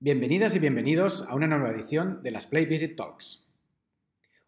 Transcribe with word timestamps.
Bienvenidas 0.00 0.54
y 0.54 0.60
bienvenidos 0.60 1.26
a 1.28 1.34
una 1.34 1.48
nueva 1.48 1.70
edición 1.70 2.22
de 2.22 2.30
las 2.30 2.46
Play 2.46 2.66
Visit 2.66 2.94
Talks. 2.94 3.48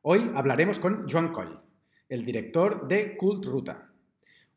Hoy 0.01 0.31
hablaremos 0.37 0.79
con 0.79 1.09
Joan 1.09 1.33
Coll, 1.33 1.61
el 2.09 2.25
director 2.25 2.87
de 2.87 3.17
Cult 3.17 3.47
Ruta, 3.47 3.91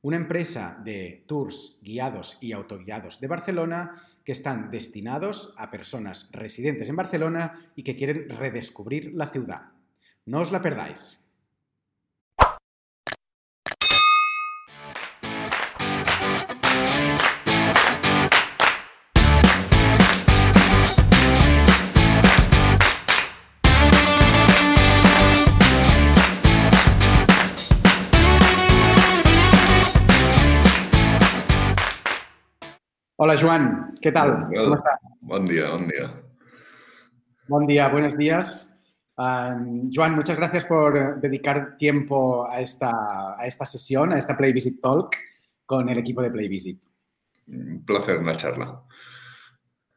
una 0.03 0.17
empresa 0.17 0.79
de 0.85 1.23
tours 1.25 1.79
guiados 1.81 2.37
y 2.41 2.51
autoguiados 2.51 3.19
de 3.19 3.25
Barcelona 3.25 3.99
que 4.23 4.33
están 4.33 4.69
destinados 4.69 5.55
a 5.57 5.71
personas 5.71 6.29
residentes 6.31 6.87
en 6.89 6.95
Barcelona 6.95 7.53
y 7.75 7.81
que 7.81 7.95
quieren 7.95 8.29
redescubrir 8.29 9.15
la 9.15 9.29
ciudad. 9.29 9.71
No 10.27 10.41
os 10.41 10.51
la 10.51 10.61
perdáis. 10.61 11.22
Hola 33.25 33.37
Joan, 33.39 33.97
¿qué 34.01 34.11
tal? 34.11 34.49
¿Cómo 34.53 34.75
estás? 34.75 34.99
Buen 35.21 35.45
día, 35.45 35.69
buen 35.69 35.87
día. 35.87 36.23
Buen 37.47 37.67
día, 37.67 37.87
buenos 37.87 38.17
días. 38.17 38.77
Joan, 39.15 40.13
muchas 40.13 40.35
gracias 40.35 40.65
por 40.65 41.21
dedicar 41.21 41.77
tiempo 41.77 42.45
a 42.45 42.59
esta, 42.59 42.91
a 43.39 43.47
esta 43.47 43.65
sesión, 43.65 44.11
a 44.11 44.17
esta 44.17 44.35
Play 44.35 44.51
Visit 44.51 44.81
Talk 44.81 45.15
con 45.65 45.87
el 45.87 45.99
equipo 45.99 46.21
de 46.21 46.31
Play 46.31 46.49
Visit. 46.49 46.83
Un 47.47 47.85
placer 47.85 48.17
una 48.17 48.35
charla. 48.35 48.83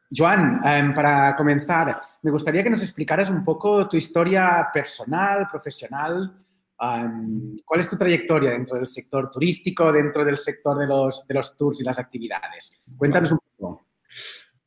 Joan, 0.09 0.61
em, 0.63 0.93
para 0.93 1.35
comenzar, 1.35 1.99
me 2.21 2.31
gustaría 2.31 2.63
que 2.63 2.69
nos 2.69 2.81
explicaras 2.81 3.29
un 3.29 3.43
poco 3.43 3.89
tu 3.89 3.97
historia 3.97 4.69
personal, 4.71 5.49
profesional, 5.51 6.33
¿Cuál 6.77 7.79
es 7.79 7.89
tu 7.89 7.97
trayectoria 7.97 8.51
dentro 8.51 8.75
del 8.75 8.87
sector 8.87 9.31
turístico, 9.31 9.91
dentro 9.91 10.23
del 10.23 10.37
sector 10.37 10.77
de 10.77 10.87
los, 10.87 11.25
de 11.27 11.33
los 11.33 11.55
tours 11.55 11.79
y 11.81 11.83
las 11.83 11.99
actividades? 11.99 12.81
Cuéntanos 12.97 13.31
un 13.31 13.39
poco. 13.39 13.87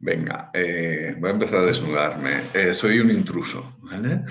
Venga, 0.03 0.51
eh, 0.55 1.15
voy 1.19 1.29
a 1.29 1.33
empezar 1.35 1.61
a 1.61 1.67
desnudarme. 1.67 2.45
Eh, 2.55 2.73
soy 2.73 3.01
un 3.01 3.11
intruso, 3.11 3.77
¿vale? 3.83 4.23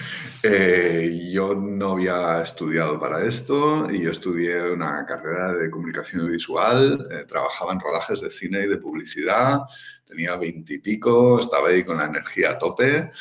Eh, 0.42 1.30
yo 1.32 1.54
no 1.54 1.92
había 1.92 2.42
estudiado 2.42 3.00
para 3.00 3.24
esto 3.24 3.88
y 3.92 4.02
yo 4.02 4.10
estudié 4.10 4.64
una 4.72 5.06
carrera 5.06 5.54
de 5.54 5.70
comunicación 5.70 6.28
visual, 6.32 7.08
trabajaba 7.28 7.74
en 7.74 7.80
rodajes 7.82 8.20
de 8.20 8.32
cine 8.32 8.64
y 8.64 8.68
de 8.68 8.78
publicidad, 8.78 9.60
tenía 10.06 10.38
veintipico, 10.38 11.40
estaba 11.40 11.70
ahí 11.70 11.84
con 11.84 11.98
la 11.98 12.06
energía 12.06 12.52
a 12.52 12.58
tope 12.58 13.12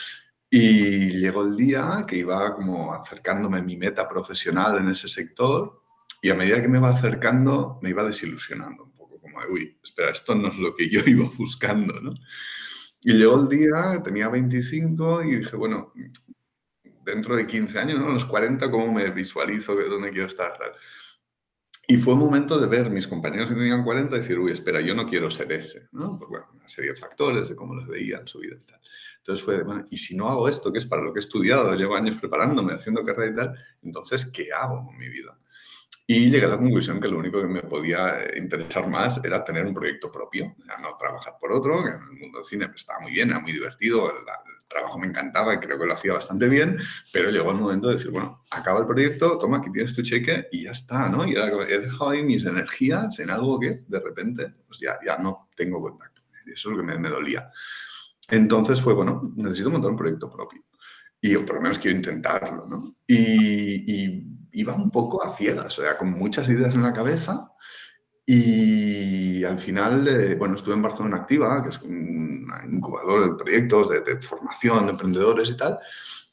y 0.51 1.19
llegó 1.19 1.43
el 1.43 1.57
día 1.57 2.05
que 2.07 2.17
iba 2.17 2.55
como 2.55 2.95
acercándome 2.95 3.59
a 3.59 3.63
mi 3.63 3.77
meta 3.77 4.09
profesional 4.09 4.79
en 4.79 4.89
ese 4.89 5.09
sector 5.09 5.83
y 6.23 6.31
a 6.31 6.35
medida 6.35 6.63
que 6.63 6.69
me 6.69 6.79
iba 6.79 6.91
acercando 6.91 7.79
me 7.83 7.91
iba 7.91 8.03
desilusionando 8.03 8.85
un 8.85 8.93
poco, 8.93 9.21
como, 9.21 9.39
uy, 9.51 9.79
espera, 9.83 10.11
esto 10.11 10.35
no 10.35 10.49
es 10.49 10.59
lo 10.59 10.75
que 10.75 10.89
yo 10.89 11.01
iba 11.07 11.31
buscando, 11.37 12.01
¿no? 12.01 12.15
Y 13.01 13.13
llegó 13.13 13.41
el 13.41 13.49
día, 13.49 14.03
tenía 14.03 14.29
25 14.29 15.23
y 15.23 15.37
dije, 15.37 15.57
bueno, 15.57 15.93
dentro 17.05 17.37
de 17.37 17.47
15 17.47 17.79
años, 17.79 18.01
¿no? 18.01 18.09
A 18.09 18.13
los 18.13 18.25
40, 18.25 18.71
¿cómo 18.71 18.93
me 18.93 19.09
visualizo? 19.11 19.75
¿Dónde 19.75 20.11
quiero 20.11 20.27
estar? 20.27 20.53
Y 21.91 21.97
fue 21.97 22.13
un 22.13 22.21
momento 22.21 22.61
de 22.61 22.67
ver 22.67 22.91
mis 22.91 23.07
compañeros 23.07 23.49
que 23.49 23.55
tenían 23.55 23.83
40 23.83 24.15
y 24.15 24.19
decir, 24.19 24.39
uy, 24.39 24.53
espera, 24.53 24.83
yo 24.83 24.95
no 24.95 25.07
quiero 25.07 25.31
ser 25.31 25.51
ese, 25.53 25.89
¿no? 25.93 26.19
Pues 26.19 26.29
bueno, 26.29 26.45
una 26.55 26.69
serie 26.69 26.91
de 26.91 26.97
factores 26.97 27.49
de 27.49 27.57
cómo 27.57 27.75
les 27.75 27.87
veía 27.87 28.19
en 28.19 28.29
su 28.29 28.41
vida 28.41 28.57
y 28.61 28.67
tal. 28.67 28.79
Entonces 29.17 29.43
fue, 29.43 29.63
bueno, 29.63 29.87
y 29.91 29.97
si 29.97 30.15
no 30.15 30.29
hago 30.29 30.51
esto, 30.51 30.71
que 30.71 30.77
es 30.77 30.85
para 30.85 31.01
lo 31.01 31.15
que 31.15 31.21
he 31.21 31.25
estudiado, 31.25 31.75
llevo 31.75 31.97
años 31.97 32.19
preparándome, 32.21 32.75
haciendo 32.75 33.03
carrera 33.03 33.33
y 33.33 33.35
tal, 33.35 33.65
entonces, 33.81 34.31
¿qué 34.31 34.53
hago 34.53 34.85
con 34.85 34.99
mi 34.99 35.09
vida? 35.09 35.39
Y 36.07 36.31
llegué 36.31 36.47
a 36.47 36.49
la 36.49 36.57
conclusión 36.57 37.01
que 37.01 37.09
lo 37.09 37.19
único 37.19 37.41
que 37.43 37.49
me 37.49 37.63
podía 37.63 38.23
eh, 38.23 38.39
interesar 38.39 38.89
más 38.89 39.23
era 39.23 39.45
tener 39.45 39.67
un 39.67 39.75
proyecto 39.75 40.11
propio, 40.11 40.57
no 40.81 40.97
trabajar 40.99 41.35
por 41.39 41.53
otro, 41.53 41.83
que 41.83 41.91
en 41.91 41.97
el 41.97 42.19
mundo 42.19 42.39
del 42.39 42.47
cine 42.47 42.67
pues, 42.69 42.81
estaba 42.81 43.01
muy 43.01 43.13
bien, 43.13 43.29
era 43.29 43.41
muy 43.41 43.53
divertido, 43.53 44.11
el, 44.11 44.25
trabajo 44.69 44.99
me 44.99 45.07
encantaba 45.07 45.55
y 45.55 45.59
creo 45.59 45.79
que 45.79 45.87
lo 45.87 45.95
hacía 45.95 46.13
bastante 46.13 46.47
bien, 46.47 46.77
pero 47.11 47.31
llegó 47.31 47.51
el 47.51 47.57
momento 47.57 47.89
de 47.89 47.95
decir, 47.95 48.11
bueno, 48.11 48.45
acaba 48.51 48.81
el 48.81 48.87
proyecto, 48.87 49.39
toma, 49.39 49.59
aquí 49.59 49.73
tienes 49.73 49.95
tu 49.95 50.03
cheque 50.03 50.47
y 50.53 50.65
ya 50.65 50.73
está, 50.73 51.09
¿no? 51.09 51.27
Y 51.27 51.33
era, 51.33 51.49
he 51.67 51.79
dejado 51.79 52.11
ahí 52.11 52.23
mis 52.23 52.45
energías 52.45 53.19
en 53.19 53.31
algo 53.31 53.59
que 53.59 53.83
de 53.87 54.01
repente 54.01 54.55
pues 54.67 54.79
ya, 54.81 54.99
ya 55.05 55.17
no 55.17 55.49
tengo 55.57 55.81
contacto. 55.81 56.23
Y 56.47 56.53
eso 56.53 56.71
es 56.71 56.77
lo 56.77 56.83
que 56.83 56.87
me, 56.87 56.99
me 56.99 57.09
dolía. 57.09 57.51
Entonces 58.29 58.81
fue, 58.81 58.93
bueno, 58.95 59.33
necesito 59.37 59.71
montar 59.71 59.91
un 59.91 59.97
proyecto 59.97 60.31
propio. 60.31 60.63
Y 61.21 61.37
por 61.39 61.57
lo 61.57 61.63
menos 61.63 61.79
quiero 61.79 61.97
intentarlo, 61.97 62.67
¿no? 62.67 62.95
Y, 63.07 64.28
iba 64.53 64.75
un 64.75 64.91
poco 64.91 65.23
a 65.23 65.35
ciegas, 65.35 65.79
o 65.79 65.83
sea, 65.83 65.97
con 65.97 66.11
muchas 66.11 66.49
ideas 66.49 66.75
en 66.75 66.83
la 66.83 66.93
cabeza. 66.93 67.53
Y 68.25 69.43
al 69.45 69.59
final, 69.59 70.07
eh, 70.07 70.35
bueno, 70.35 70.55
estuve 70.55 70.75
en 70.75 70.83
Barcelona 70.83 71.17
Activa, 71.19 71.63
que 71.63 71.71
es 71.71 71.81
un 71.81 72.47
incubador 72.71 73.31
de 73.31 73.43
proyectos, 73.43 73.89
de, 73.89 74.01
de 74.03 74.21
formación 74.21 74.85
de 74.85 74.91
emprendedores 74.93 75.51
y 75.51 75.57
tal. 75.57 75.79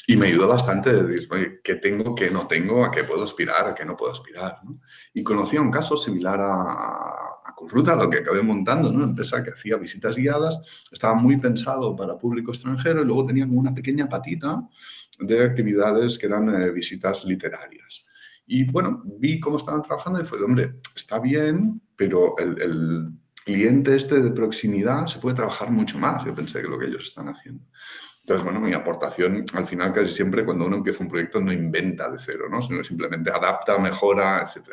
Y 0.08 0.18
me 0.18 0.28
ayudó 0.28 0.48
bastante 0.48 0.94
de 0.94 1.04
decir, 1.04 1.28
oye, 1.32 1.60
¿qué 1.64 1.76
tengo, 1.76 2.14
qué 2.14 2.30
no 2.30 2.48
tengo, 2.48 2.86
a 2.86 2.92
qué 2.92 3.04
puedo 3.04 3.24
aspirar, 3.24 3.68
a 3.68 3.74
qué 3.74 3.86
no 3.86 3.98
puedo 3.98 4.12
aspirar? 4.12 4.60
¿no? 4.64 4.80
Y 5.14 5.24
conocía 5.24 5.62
un 5.62 5.72
caso 5.72 5.98
similar 5.98 6.40
a, 6.40 7.36
a 7.44 7.54
Curruta, 7.56 7.96
lo 7.96 8.10
que 8.10 8.20
acabé 8.20 8.44
montando, 8.44 8.90
¿no? 8.92 8.98
una 8.98 9.06
empresa 9.06 9.44
que 9.44 9.52
hacía 9.52 9.78
visitas 9.78 10.16
guiadas, 10.16 10.86
estaba 10.92 11.16
muy 11.16 11.38
pensado 11.38 11.96
para 11.96 12.18
público 12.18 12.52
extranjero 12.52 13.02
y 13.02 13.06
luego 13.06 13.26
tenía 13.26 13.48
como 13.48 13.60
una 13.60 13.74
pequeña 13.74 14.08
patita 14.08 14.62
de 15.20 15.44
actividades 15.44 16.18
que 16.18 16.28
eran 16.28 16.50
eh, 16.50 16.72
visitas 16.72 17.26
literarias. 17.26 18.06
Y 18.46 18.66
bueno, 18.66 19.02
vi 19.06 19.40
cómo 19.40 19.58
estaban 19.58 19.82
trabajando 19.82 20.22
y 20.22 20.26
fue, 20.26 20.42
hombre, 20.44 20.76
está 20.96 21.20
bien, 21.20 21.82
pero 21.96 22.38
el, 22.38 22.62
el 22.62 23.12
cliente 23.44 23.96
este 23.96 24.22
de 24.22 24.32
proximidad 24.32 25.08
se 25.08 25.20
puede 25.20 25.36
trabajar 25.36 25.72
mucho 25.72 25.98
más. 25.98 26.24
Yo 26.26 26.34
pensé 26.34 26.62
que 26.62 26.68
lo 26.68 26.78
que 26.78 26.88
ellos 26.88 27.06
están 27.06 27.30
haciendo. 27.30 27.64
Entonces, 28.26 28.44
bueno, 28.44 28.60
mi 28.60 28.74
aportación 28.74 29.46
al 29.54 29.68
final 29.68 29.94
casi 29.94 30.12
siempre 30.12 30.44
cuando 30.44 30.66
uno 30.66 30.78
empieza 30.78 31.04
un 31.04 31.10
proyecto 31.12 31.40
no 31.40 31.54
inventa 31.54 32.10
de 32.10 32.18
cero, 32.18 32.48
¿no? 32.50 32.60
sino 32.60 32.84
simplemente 32.84 33.30
adapta, 33.30 33.78
mejora, 33.78 34.42
etc. 34.42 34.72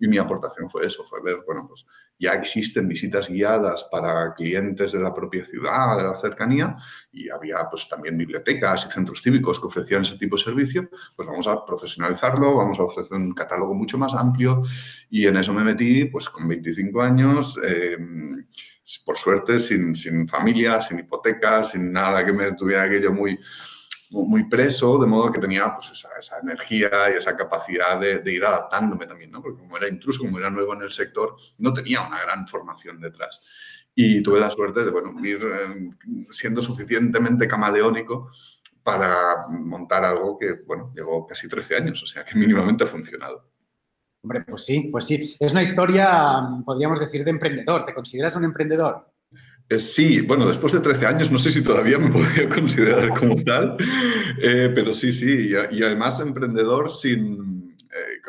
Y 0.00 0.08
mi 0.08 0.16
aportación 0.16 0.70
fue 0.70 0.86
eso, 0.86 1.04
fue 1.04 1.20
ver, 1.22 1.42
bueno, 1.44 1.66
pues 1.68 1.86
ya 2.18 2.32
existen 2.32 2.88
visitas 2.88 3.28
guiadas 3.28 3.86
para 3.90 4.34
clientes 4.34 4.92
de 4.92 5.00
la 5.00 5.12
propia 5.12 5.44
ciudad, 5.44 5.96
de 5.96 6.04
la 6.04 6.16
cercanía, 6.16 6.76
y 7.12 7.28
había 7.30 7.68
pues 7.68 7.88
también 7.88 8.16
bibliotecas 8.16 8.86
y 8.86 8.92
centros 8.92 9.20
cívicos 9.22 9.60
que 9.60 9.66
ofrecían 9.66 10.02
ese 10.02 10.16
tipo 10.16 10.36
de 10.36 10.42
servicio, 10.42 10.88
pues 11.16 11.28
vamos 11.28 11.46
a 11.46 11.64
profesionalizarlo, 11.64 12.56
vamos 12.56 12.78
a 12.78 12.84
ofrecer 12.84 13.16
un 13.16 13.32
catálogo 13.32 13.74
mucho 13.74 13.98
más 13.98 14.14
amplio, 14.14 14.62
y 15.10 15.26
en 15.26 15.36
eso 15.36 15.52
me 15.52 15.64
metí, 15.64 16.06
pues 16.06 16.28
con 16.28 16.46
25 16.48 17.02
años, 17.02 17.58
eh, 17.64 17.96
por 19.04 19.16
suerte, 19.16 19.58
sin, 19.58 19.94
sin 19.94 20.28
familia, 20.28 20.80
sin 20.80 20.98
hipotecas, 20.98 21.70
sin 21.70 21.92
nada 21.92 22.24
que 22.24 22.32
me 22.32 22.52
tuviera 22.52 22.84
aquello 22.84 23.12
muy, 23.12 23.38
muy 24.10 24.48
preso, 24.48 24.98
de 24.98 25.06
modo 25.06 25.32
que 25.32 25.40
tenía 25.40 25.74
pues, 25.74 25.90
esa, 25.90 26.38
energía 26.40 26.90
y 27.12 27.16
esa 27.16 27.36
capacidad 27.36 27.98
de, 28.00 28.22
ir 28.32 28.44
adaptándome 28.44 29.06
también, 29.06 29.30
¿no? 29.30 29.42
porque 29.42 29.58
como 29.58 29.76
era 29.76 29.88
intruso, 29.88 30.22
como 30.22 30.38
era 30.38 30.50
nuevo 30.50 30.74
en 30.74 30.82
el 30.82 30.90
sector, 30.90 31.36
no 31.58 31.72
tenía 31.72 32.06
una 32.06 32.20
gran 32.22 32.46
formación 32.46 33.00
detrás. 33.00 33.42
Y 33.94 34.22
tuve 34.22 34.40
la 34.40 34.50
suerte 34.50 34.84
de 34.84 34.90
bueno, 34.90 35.14
ir 35.24 35.40
eh, 35.42 35.90
siendo 36.30 36.60
suficientemente 36.60 37.46
camaleónico 37.46 38.28
para 38.82 39.46
montar 39.48 40.04
algo 40.04 40.38
que, 40.38 40.54
bueno, 40.66 40.92
llevó 40.94 41.26
casi 41.26 41.48
13 41.48 41.76
años, 41.76 42.02
o 42.02 42.06
sea 42.06 42.24
que 42.24 42.36
mínimamente 42.36 42.84
ha 42.84 42.88
funcionado. 42.88 43.48
Hombre, 44.22 44.44
pues 44.48 44.64
sí, 44.64 44.88
pues 44.90 45.04
sí. 45.04 45.36
Es 45.38 45.52
una 45.52 45.62
historia, 45.62 46.40
podríamos 46.64 46.98
decir, 46.98 47.24
de 47.24 47.30
emprendedor. 47.30 47.84
¿Te 47.84 47.94
consideras 47.94 48.34
un 48.36 48.44
emprendedor? 48.44 49.13
Eh, 49.68 49.78
sí, 49.78 50.20
bueno, 50.20 50.46
después 50.46 50.72
de 50.72 50.80
13 50.80 51.06
años 51.06 51.30
no 51.30 51.38
sé 51.38 51.50
si 51.50 51.62
todavía 51.64 51.98
me 51.98 52.08
podría 52.12 52.48
considerar 52.48 53.18
como 53.18 53.36
tal, 53.42 53.76
eh, 54.42 54.70
pero 54.74 54.92
sí, 54.92 55.10
sí, 55.10 55.50
y, 55.70 55.82
además 55.82 56.20
emprendedor 56.20 56.90
sin, 56.90 57.74
eh, 57.94 58.20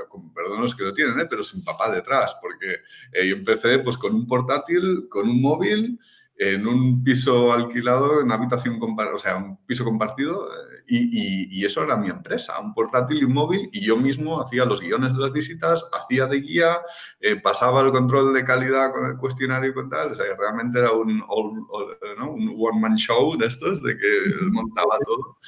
los 0.59 0.75
que 0.75 0.83
lo 0.83 0.93
tienen, 0.93 1.19
eh, 1.19 1.27
pero 1.29 1.43
sin 1.43 1.63
papá 1.63 1.91
detrás, 1.91 2.35
porque 2.41 2.81
eh, 3.11 3.27
yo 3.27 3.35
empecé 3.35 3.79
pues 3.79 3.97
con 3.97 4.13
un 4.13 4.27
portátil, 4.27 5.07
con 5.09 5.29
un 5.29 5.41
móvil, 5.41 5.99
en 6.37 6.67
un 6.67 7.03
piso 7.03 7.53
alquilado, 7.53 8.21
en 8.21 8.31
habitación 8.31 8.79
compartida, 8.79 9.15
o 9.15 9.19
sea, 9.19 9.37
un 9.37 9.57
piso 9.65 9.83
compartido, 9.85 10.49
y, 10.87 10.97
y, 10.97 11.59
y, 11.59 11.65
eso 11.65 11.83
era 11.83 11.97
mi 11.97 12.09
empresa, 12.09 12.59
un 12.59 12.73
portátil 12.73 13.17
y 13.17 13.23
un 13.23 13.33
móvil, 13.33 13.69
y 13.71 13.85
yo 13.85 13.97
mismo 13.97 14.41
hacía 14.41 14.65
los 14.65 14.81
guiones 14.81 15.13
de 15.15 15.19
las 15.19 15.31
visitas, 15.31 15.89
hacía 15.91 16.27
de 16.27 16.41
guía, 16.41 16.81
eh, 17.19 17.35
pasaba 17.37 17.81
el 17.81 17.91
control 17.91 18.33
de 18.33 18.43
calidad 18.43 18.91
con 18.91 19.05
el 19.05 19.17
cuestionario 19.17 19.71
y 19.71 19.73
con 19.73 19.89
tal, 19.89 20.11
o 20.11 20.15
sea, 20.15 20.25
realmente 20.37 20.79
era 20.79 20.91
un, 20.91 21.23
all, 21.27 21.65
all, 21.69 21.97
¿no? 22.17 22.31
un 22.31 22.55
one-man 22.57 22.95
show 22.97 23.35
de 23.37 23.47
estos, 23.47 23.81
de 23.81 23.97
que 23.97 24.07
montaba 24.51 24.97
todo, 25.05 25.39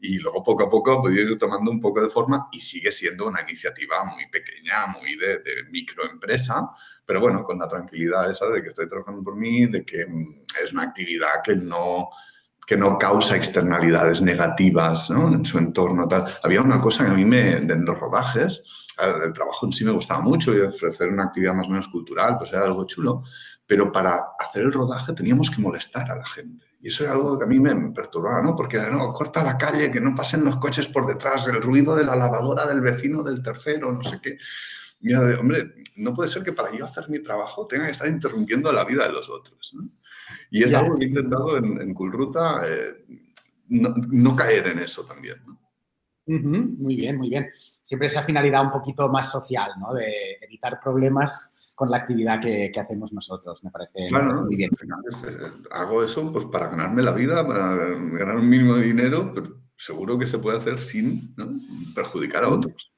y 0.00 0.18
luego 0.18 0.42
poco 0.42 0.64
a 0.64 0.70
poco 0.70 0.92
ha 0.92 1.00
podido 1.00 1.32
ir 1.32 1.38
tomando 1.38 1.70
un 1.70 1.80
poco 1.80 2.02
de 2.02 2.10
forma 2.10 2.48
y 2.52 2.60
sigue 2.60 2.90
siendo 2.90 3.28
una 3.28 3.40
iniciativa 3.42 4.04
muy 4.04 4.28
pequeña, 4.28 4.86
muy 4.88 5.16
de, 5.16 5.38
de 5.38 5.64
microempresa, 5.70 6.68
pero 7.06 7.20
bueno, 7.20 7.44
con 7.44 7.58
la 7.58 7.68
tranquilidad 7.68 8.30
esa 8.30 8.46
de 8.48 8.62
que 8.62 8.68
estoy 8.68 8.88
trabajando 8.88 9.22
por 9.22 9.36
mí, 9.36 9.66
de 9.66 9.84
que 9.84 10.04
mm, 10.06 10.26
es 10.64 10.72
una 10.72 10.82
actividad 10.82 11.42
que 11.44 11.56
no 11.56 12.08
que 12.66 12.76
no 12.76 12.96
causa 12.96 13.36
externalidades 13.36 14.22
negativas 14.22 15.10
en 15.10 15.44
su 15.44 15.58
entorno. 15.58 16.06
Tal. 16.08 16.24
Había 16.42 16.62
una 16.62 16.80
cosa 16.80 17.04
que 17.04 17.10
a 17.10 17.14
mí 17.14 17.24
me, 17.24 17.56
en 17.56 17.84
los 17.84 17.98
rodajes, 17.98 18.62
el 18.98 19.32
trabajo 19.32 19.66
en 19.66 19.72
sí 19.72 19.84
me 19.84 19.90
gustaba 19.90 20.20
mucho 20.20 20.54
y 20.54 20.60
ofrecer 20.60 21.08
una 21.08 21.24
actividad 21.24 21.54
más 21.54 21.66
o 21.66 21.70
menos 21.70 21.88
cultural, 21.88 22.38
pues 22.38 22.52
era 22.52 22.64
algo 22.64 22.84
chulo, 22.84 23.24
pero 23.66 23.90
para 23.90 24.20
hacer 24.38 24.62
el 24.62 24.72
rodaje 24.72 25.12
teníamos 25.12 25.50
que 25.50 25.62
molestar 25.62 26.10
a 26.10 26.16
la 26.16 26.26
gente. 26.26 26.64
Y 26.80 26.88
eso 26.88 27.04
es 27.04 27.10
algo 27.10 27.38
que 27.38 27.44
a 27.44 27.48
mí 27.48 27.60
me 27.60 27.74
perturbaba, 27.92 28.42
¿no? 28.42 28.56
Porque, 28.56 28.78
no, 28.78 29.12
corta 29.12 29.42
la 29.44 29.56
calle, 29.56 29.90
que 29.90 30.00
no 30.00 30.14
pasen 30.14 30.44
los 30.44 30.56
coches 30.56 30.88
por 30.88 31.06
detrás, 31.06 31.46
el 31.46 31.62
ruido 31.62 31.94
de 31.94 32.04
la 32.04 32.16
lavadora 32.16 32.66
del 32.66 32.80
vecino 32.80 33.22
del 33.22 33.42
tercero, 33.42 33.92
no 33.92 34.02
sé 34.02 34.20
qué. 34.20 34.36
Mira, 35.02 35.20
hombre, 35.38 35.74
no 35.96 36.14
puede 36.14 36.28
ser 36.28 36.42
que 36.42 36.52
para 36.52 36.74
yo 36.76 36.84
hacer 36.84 37.08
mi 37.10 37.20
trabajo 37.20 37.66
tenga 37.66 37.86
que 37.86 37.92
estar 37.92 38.08
interrumpiendo 38.08 38.72
la 38.72 38.84
vida 38.84 39.06
de 39.06 39.12
los 39.12 39.28
otros. 39.28 39.72
¿no? 39.74 39.88
Y 40.50 40.62
es 40.62 40.72
algo 40.74 40.96
que 40.96 41.04
he 41.04 41.08
intentado 41.08 41.56
en, 41.56 41.80
en 41.80 41.94
Culruta 41.94 42.62
eh, 42.66 43.04
no, 43.68 44.36
caer 44.36 44.68
en 44.68 44.78
eso 44.80 45.04
también. 45.04 45.36
muy 46.26 46.96
bien, 46.96 47.16
muy 47.16 47.30
bien. 47.30 47.50
Siempre 47.54 48.06
esa 48.06 48.22
finalidad 48.22 48.62
un 48.62 48.70
poquito 48.70 49.08
más 49.08 49.30
social, 49.30 49.72
¿no? 49.80 49.94
De 49.94 50.38
evitar 50.40 50.78
problemas 50.80 51.70
con 51.74 51.90
la 51.90 51.96
actividad 51.98 52.40
que, 52.40 52.70
hacemos 52.78 53.12
nosotros, 53.12 53.64
me 53.64 53.70
parece, 53.70 54.08
claro, 54.08 54.42
muy 54.42 54.56
bien. 54.56 54.70
hago 55.70 56.04
eso 56.04 56.30
pues, 56.30 56.44
para 56.44 56.68
ganarme 56.68 57.02
la 57.02 57.12
vida, 57.12 57.46
para 57.46 57.76
ganar 57.76 58.36
un 58.36 58.48
mínimo 58.48 58.76
de 58.76 58.84
dinero, 58.84 59.32
pero 59.34 59.62
seguro 59.74 60.18
que 60.18 60.26
se 60.26 60.38
puede 60.38 60.58
hacer 60.58 60.78
sin 60.78 61.34
perjudicar 61.94 62.44
a 62.44 62.50
otros. 62.50 62.92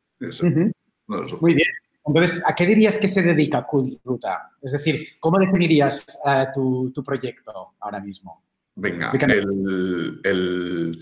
muy 1.41 1.55
bien. 1.55 1.69
Entonces, 2.15 2.45
¿a 2.47 2.55
qué 2.55 2.65
dirías 2.65 2.97
que 2.97 3.09
se 3.09 3.23
dedica 3.23 3.67
Ruta? 4.05 4.53
Es 4.63 4.71
decir, 4.71 5.17
¿cómo 5.19 5.37
definirías 5.37 6.07
eh, 6.25 6.47
tu, 6.55 7.03
proyecto 7.05 7.75
ahora 7.81 7.99
mismo? 7.99 8.41
Venga, 8.77 9.11
el, 10.23 10.97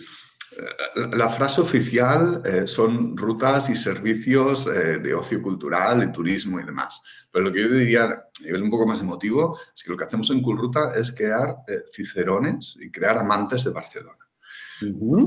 la 1.12 1.28
frase 1.28 1.60
oficial 1.60 2.40
eh, 2.46 2.66
son 2.66 3.14
rutas 3.14 3.68
y 3.68 3.74
servicios 3.74 4.66
eh, 4.66 5.00
de 5.00 5.12
ocio 5.12 5.42
cultural, 5.42 6.00
de 6.00 6.08
turismo 6.08 6.58
y 6.58 6.64
demás. 6.64 7.02
Pero 7.30 7.44
lo 7.44 7.52
que 7.52 7.60
yo 7.60 7.68
diría 7.68 8.04
a 8.04 8.42
nivel 8.42 8.62
un 8.62 8.70
poco 8.70 8.86
más 8.86 9.00
emotivo 9.00 9.58
es 9.74 9.82
que 9.82 9.90
lo 9.90 9.98
que 9.98 10.04
hacemos 10.04 10.30
en 10.30 10.42
Ruta 10.42 10.94
es 10.94 11.12
crear 11.12 11.56
cicerones 11.92 12.74
y 12.80 12.90
crear 12.90 13.18
amantes 13.18 13.64
de 13.64 13.70
Barcelona. 13.70 14.31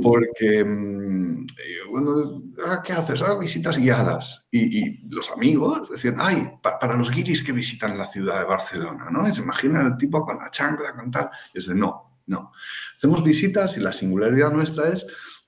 Porque, 0.02 0.64
mm, 0.64 1.46
bueno, 1.90 2.42
ah, 2.68 2.82
¿qué 2.84 2.94
haces? 2.94 3.22
Ah, 3.22 3.38
visitas 3.40 3.78
guiadas. 3.78 4.48
Y, 4.52 5.08
los 5.10 5.30
amigos 5.32 5.90
decían, 5.90 6.18
ay, 6.20 6.48
para 6.62 6.96
los 6.96 7.12
guiris 7.12 7.44
que 7.44 7.52
visitan 7.52 7.98
la 7.98 8.06
ciudad 8.06 8.40
de 8.40 8.46
Barcelona, 8.46 9.10
¿no? 9.12 9.32
Se 9.34 9.42
imagina 9.42 9.82
el 9.82 9.98
tipo 9.98 10.26
con 10.26 10.38
la 10.38 10.50
chancla, 10.50 10.94
con 10.94 11.12
tal. 11.12 11.30
Y 11.54 11.60
es 11.60 11.68
de, 11.68 11.76
no, 11.76 12.22
no. 12.28 12.52
Hacemos 12.96 13.24
visitas 13.24 13.78
y 13.78 13.82
la 13.82 13.92
singularidad 13.92 14.52
nuestra 14.52 14.90
es 14.90 15.06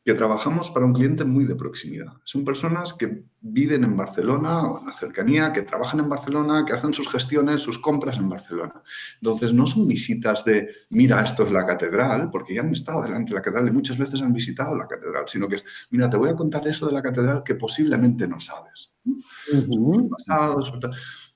que 0.07 0.13
trabajamos 0.13 0.71
para 0.71 0.85
un 0.85 0.93
cliente 0.93 1.25
muy 1.25 1.43
de 1.43 1.57
proximidad. 1.57 2.13
Son 2.23 2.45
personas 2.45 2.93
que 2.93 3.25
viven 3.41 3.83
en 3.83 3.97
Barcelona 3.97 4.65
o 4.65 4.79
en 4.79 4.85
la 4.85 4.93
cercanía, 4.93 5.51
que 5.51 5.63
trabajan 5.63 5.99
en 5.99 6.07
Barcelona, 6.07 6.63
que 6.65 6.71
hacen 6.71 6.93
sus 6.93 7.09
gestiones, 7.09 7.59
sus 7.59 7.77
compras 7.77 8.17
en 8.17 8.29
Barcelona. 8.29 8.81
Entonces, 9.15 9.53
no 9.53 9.67
son 9.67 9.85
visitas 9.85 10.45
de, 10.45 10.69
mira, 10.91 11.21
esto 11.21 11.43
es 11.43 11.51
la 11.51 11.65
catedral, 11.65 12.29
porque 12.31 12.55
ya 12.55 12.61
han 12.61 12.71
estado 12.71 13.03
delante 13.03 13.31
de 13.31 13.35
la 13.35 13.41
catedral 13.41 13.67
y 13.67 13.71
muchas 13.71 13.97
veces 13.97 14.21
han 14.21 14.31
visitado 14.31 14.77
la 14.77 14.87
catedral, 14.87 15.25
sino 15.27 15.49
que 15.49 15.55
es, 15.55 15.65
mira, 15.89 16.09
te 16.09 16.15
voy 16.15 16.29
a 16.29 16.35
contar 16.35 16.65
eso 16.65 16.85
de 16.87 16.93
la 16.93 17.01
catedral 17.01 17.43
que 17.43 17.55
posiblemente 17.55 18.29
no 18.29 18.39
sabes. 18.39 18.97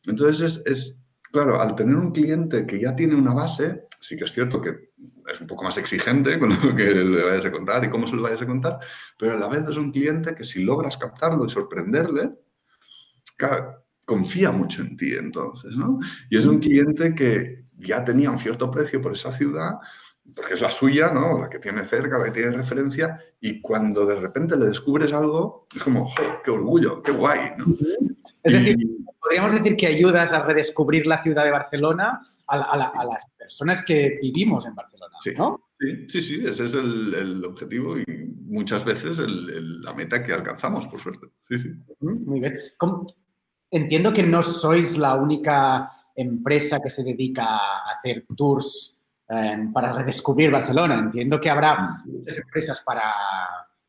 Entonces, 0.08 0.64
es, 0.66 0.98
claro, 1.30 1.60
al 1.60 1.76
tener 1.76 1.98
un 1.98 2.14
cliente 2.14 2.66
que 2.66 2.80
ya 2.80 2.96
tiene 2.96 3.16
una 3.16 3.34
base, 3.34 3.90
sí 4.00 4.16
que 4.16 4.24
es 4.24 4.32
cierto 4.32 4.62
que 4.62 4.91
es 5.32 5.42
un 5.42 5.48
poco 5.48 5.64
más 5.64 5.78
exigente 5.78 6.40
con 6.40 6.50
lo 6.50 6.76
que 6.76 6.94
le 6.94 7.24
vayas 7.24 7.46
a 7.46 7.52
contar 7.52 7.84
y 7.84 7.90
cómo 7.90 8.08
se 8.08 8.16
lo 8.16 8.22
vayas 8.22 8.42
a 8.42 8.46
contar, 8.46 8.80
pero 9.18 9.34
a 9.34 9.38
la 9.38 9.48
vez 9.48 9.68
es 9.68 9.78
un 9.78 9.92
cliente 9.92 10.36
que 10.36 10.44
si 10.44 10.64
logras 10.64 10.98
captarlo 10.98 11.46
y 11.46 11.50
sorprenderle, 11.50 12.32
confía 14.06 14.52
mucho 14.52 14.82
en 14.82 14.98
ti 14.98 15.14
entonces, 15.16 15.76
¿no? 15.76 16.00
Y 16.30 16.38
es 16.38 16.46
un 16.46 16.60
cliente 16.60 17.16
que 17.16 17.66
ya 17.78 18.04
tenía 18.04 18.30
un 18.30 18.38
cierto 18.38 18.70
precio 18.70 19.02
por 19.02 19.14
esa 19.14 19.32
ciudad, 19.32 19.76
porque 20.36 20.54
es 20.54 20.62
la 20.62 20.72
suya, 20.72 21.12
¿no? 21.12 21.40
La 21.40 21.50
que 21.50 21.60
tiene 21.60 21.86
cerca, 21.86 22.18
la 22.18 22.26
que 22.26 22.32
tiene 22.32 22.52
referencia, 22.52 23.20
y 23.40 23.62
cuando 23.62 24.06
de 24.06 24.16
repente 24.16 24.56
le 24.56 24.66
descubres 24.66 25.14
algo, 25.14 25.68
es 25.76 25.84
como, 25.84 26.12
¡qué 26.44 26.52
orgullo, 26.52 27.02
qué 27.02 27.12
guay! 27.12 27.40
¿no? 27.58 27.66
Es 28.44 28.54
decir, 28.54 28.78
podríamos 29.20 29.54
decir 29.54 29.76
que 29.76 29.88
ayudas 29.88 30.34
a 30.34 30.44
redescubrir 30.44 31.06
la 31.06 31.22
ciudad 31.22 31.44
de 31.44 31.52
Barcelona 31.52 32.22
a, 32.48 32.78
las 32.78 33.26
personas 33.38 33.84
que 33.86 34.20
vivimos 34.22 34.66
en 34.66 34.76
Barcelona, 34.76 35.18
sí, 35.20 35.32
¿no? 35.38 35.70
Sí, 36.08 36.22
sí, 36.22 36.44
ese 36.46 36.66
es 36.66 36.74
el, 36.76 37.44
objetivo 37.44 37.98
y 37.98 38.06
muchas 38.46 38.86
veces 38.86 39.20
la 39.20 39.94
meta 39.94 40.24
que 40.24 40.34
alcanzamos, 40.34 40.88
por 40.88 41.00
suerte. 41.00 41.28
Sí, 41.42 41.58
sí. 41.58 41.70
Muy 42.00 42.40
bien. 42.40 42.58
Entiendo 43.74 44.12
que 44.12 44.24
no 44.24 44.44
sois 44.44 44.98
la 44.98 45.16
única 45.16 45.90
empresa 46.16 46.80
que 46.82 46.90
se 46.90 47.04
dedica 47.04 47.46
a 47.46 47.92
hacer 47.96 48.26
tours 48.36 49.01
para 49.74 49.94
redescubrir 49.94 50.52
Barcelona. 50.52 51.00
Entiendo 51.00 51.40
que 51.40 51.50
habrá 51.50 51.90
muchas 52.06 52.38
empresas 52.38 52.82
para, 52.82 53.04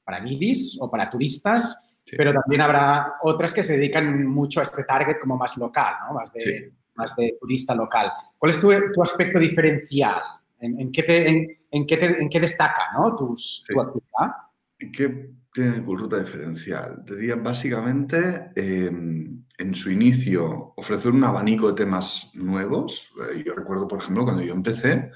para 0.05 0.21
guiris 0.21 0.79
o 0.81 0.91
para 0.91 1.11
turistas 1.11 1.81
pero 2.17 2.33
también 2.33 2.61
habrá 2.61 3.15
otras 3.23 3.53
que 3.53 3.63
se 3.63 3.77
dedican 3.77 4.27
mucho 4.27 4.61
a 4.61 4.65
este 4.65 4.85
target 4.85 5.19
como 5.21 5.37
más 5.37 5.57
local, 5.57 5.95
¿no? 6.07 6.15
más, 6.15 6.33
de, 6.33 6.73
más 6.95 7.17
de 7.17 7.37
turista 7.41 7.75
local. 7.75 8.13
¿Cuál 8.39 8.51
es 8.51 8.61
tu, 8.61 8.69
tu 8.93 9.03
aspecto 9.03 9.39
diferencial? 9.39 10.21
¿En, 10.61 10.79
en, 10.81 10.93
qué, 10.93 11.03
te, 11.03 11.29
en, 11.29 11.49
en, 11.71 11.87
qué 11.87 11.97
te, 11.97 12.23
en, 12.23 12.29
qué 12.29 12.41
destaca 12.41 12.91
¿no? 12.95 13.17
Tus, 13.17 13.65
tu 13.67 13.81
actividad? 13.81 14.37
¿Qué 14.79 15.33
tiene 15.53 15.85
cultura 15.85 16.19
diferencial? 16.19 17.03
Diría 17.05 17.37
básicamente 17.37 18.51
em, 18.57 19.45
en 19.59 19.75
su 19.75 19.91
inicio 19.91 20.73
ofrecer 20.77 21.13
un 21.13 21.25
abanico 21.25 21.69
de 21.69 21.75
temas 21.75 22.31
nuevos. 22.35 23.11
Eh, 23.33 23.43
yo 23.45 23.55
recuerdo, 23.55 23.87
por 23.87 24.01
ejemplo, 24.01 24.25
cuando 24.25 24.43
yo 24.43 24.55
empecé, 24.55 25.11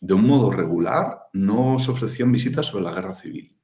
de 0.00 0.14
un 0.14 0.26
modo 0.26 0.50
regular, 0.50 1.28
no 1.32 1.78
se 1.78 1.90
ofrecían 1.90 2.30
visitas 2.30 2.66
sobre 2.66 2.84
la 2.84 2.94
guerra 2.94 3.14
civil. 3.14 3.54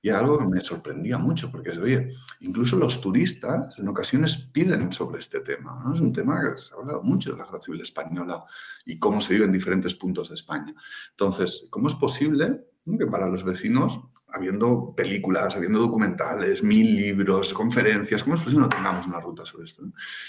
Y 0.00 0.10
algo 0.10 0.38
que 0.38 0.46
me 0.46 0.60
sorprendía 0.60 1.18
mucho, 1.18 1.50
porque 1.50 1.70
oye, 1.70 2.12
incluso 2.40 2.76
los 2.76 3.00
turistas 3.00 3.76
en 3.78 3.88
ocasiones 3.88 4.36
piden 4.36 4.92
sobre 4.92 5.18
este 5.18 5.40
tema. 5.40 5.82
Es 5.92 6.00
un 6.00 6.12
tema 6.12 6.40
que 6.40 6.58
se 6.58 6.72
ha 6.74 6.78
hablado 6.78 7.02
mucho 7.02 7.32
de 7.32 7.38
la 7.38 7.44
guerra 7.44 7.60
civil 7.60 7.80
española 7.80 8.44
y 8.84 9.00
cómo 9.00 9.20
se 9.20 9.34
vive 9.34 9.46
en 9.46 9.52
diferentes 9.52 9.96
puntos 9.96 10.28
de 10.28 10.36
España. 10.36 10.72
Entonces, 11.10 11.66
¿cómo 11.70 11.88
es 11.88 11.96
posible 11.96 12.66
que 12.98 13.06
para 13.06 13.26
los 13.26 13.42
vecinos, 13.42 14.00
habiendo 14.28 14.94
películas, 14.96 15.56
habiendo 15.56 15.80
documentales, 15.80 16.62
mil 16.62 16.96
libros, 16.96 17.52
conferencias, 17.52 18.22
¿cómo 18.22 18.34
es 18.36 18.42
posible 18.42 18.64
que 18.64 18.68
no 18.68 18.76
tengamos 18.76 19.06
una 19.06 19.20
ruta 19.20 19.44
sobre 19.44 19.64
esto? 19.64 19.84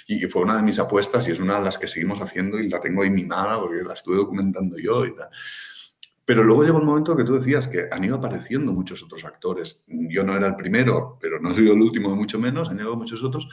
Y 0.07 0.19
fue 0.27 0.43
una 0.43 0.57
de 0.57 0.63
mis 0.63 0.79
apuestas 0.79 1.27
y 1.27 1.31
es 1.31 1.39
una 1.39 1.57
de 1.57 1.65
las 1.65 1.77
que 1.77 1.87
seguimos 1.87 2.21
haciendo 2.21 2.59
y 2.59 2.69
la 2.69 2.79
tengo 2.79 3.01
ahí 3.01 3.09
mimada 3.09 3.59
porque 3.59 3.83
la 3.83 3.93
estuve 3.93 4.17
documentando 4.17 4.77
yo 4.77 5.05
y 5.05 5.15
tal. 5.15 5.29
Pero 6.27 6.43
luego 6.43 6.63
llegó 6.63 6.79
el 6.79 6.85
momento 6.85 7.15
que 7.15 7.23
tú 7.23 7.35
decías 7.35 7.69
que 7.69 7.87
han 7.89 8.03
ido 8.03 8.17
apareciendo 8.17 8.73
muchos 8.73 9.01
otros 9.01 9.23
actores. 9.23 9.85
Yo 9.87 10.25
no 10.25 10.35
era 10.35 10.47
el 10.47 10.57
primero, 10.57 11.17
pero 11.21 11.39
no 11.39 11.51
he 11.51 11.55
sido 11.55 11.73
el 11.73 11.81
último 11.81 12.13
mucho 12.17 12.37
menos, 12.37 12.67
han 12.67 12.75
llegado 12.75 12.97
muchos 12.97 13.23
otros. 13.23 13.47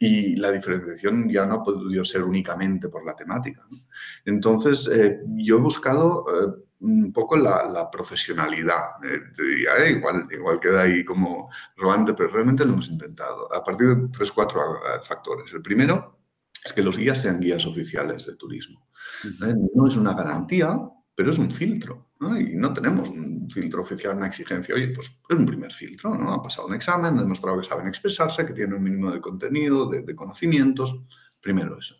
Y 0.00 0.34
la 0.34 0.50
diferenciación 0.50 1.28
ya 1.28 1.46
no 1.46 1.54
ha 1.54 1.62
podido 1.62 2.04
ser 2.04 2.24
únicamente 2.24 2.88
por 2.88 3.06
la 3.06 3.14
temática. 3.14 3.64
Entonces, 4.24 4.88
eh, 4.92 5.20
yo 5.36 5.58
he 5.58 5.60
buscado 5.60 6.24
eh, 6.28 6.67
un 6.80 7.12
poco 7.12 7.36
la, 7.36 7.88
profesionalidad. 7.90 9.04
Eh, 9.04 9.20
te 9.34 9.42
diría, 9.42 9.88
igual, 9.88 10.28
igual 10.30 10.60
queda 10.60 10.82
ahí 10.82 11.04
como 11.04 11.50
robante, 11.76 12.14
pero 12.14 12.28
realmente 12.28 12.64
lo 12.64 12.72
hemos 12.72 12.88
intentado. 12.88 13.52
A 13.52 13.64
partir 13.64 13.88
de 13.88 14.08
tres, 14.08 14.30
cuatro 14.32 14.60
factores. 15.02 15.52
El 15.52 15.62
primero 15.62 16.18
es 16.64 16.72
que 16.72 16.82
los 16.82 16.98
guías 16.98 17.20
sean 17.20 17.40
guías 17.40 17.66
oficiales 17.66 18.26
de 18.26 18.36
turismo. 18.36 18.88
No 19.74 19.86
es 19.86 19.96
una 19.96 20.14
garantía, 20.14 20.78
pero 21.14 21.30
es 21.30 21.38
un 21.38 21.50
filtro. 21.50 22.12
Y 22.20 22.56
no 22.56 22.72
tenemos 22.72 23.08
un 23.08 23.48
filtro 23.50 23.82
oficial, 23.82 24.16
una 24.16 24.26
exigencia. 24.26 24.74
Oye, 24.74 24.88
pues 24.88 25.08
es 25.28 25.36
un 25.36 25.46
primer 25.46 25.72
filtro, 25.72 26.14
¿no? 26.16 26.32
Ha 26.32 26.42
pasado 26.42 26.66
un 26.66 26.74
examen, 26.74 27.16
ha 27.16 27.22
demostrado 27.22 27.58
que 27.60 27.66
saben 27.66 27.86
expresarse, 27.86 28.44
que 28.44 28.54
tienen 28.54 28.74
un 28.74 28.82
mínimo 28.82 29.10
de 29.10 29.20
contenido, 29.20 29.88
de, 29.88 30.14
conocimientos. 30.14 31.04
Primero 31.40 31.78
eso. 31.78 31.96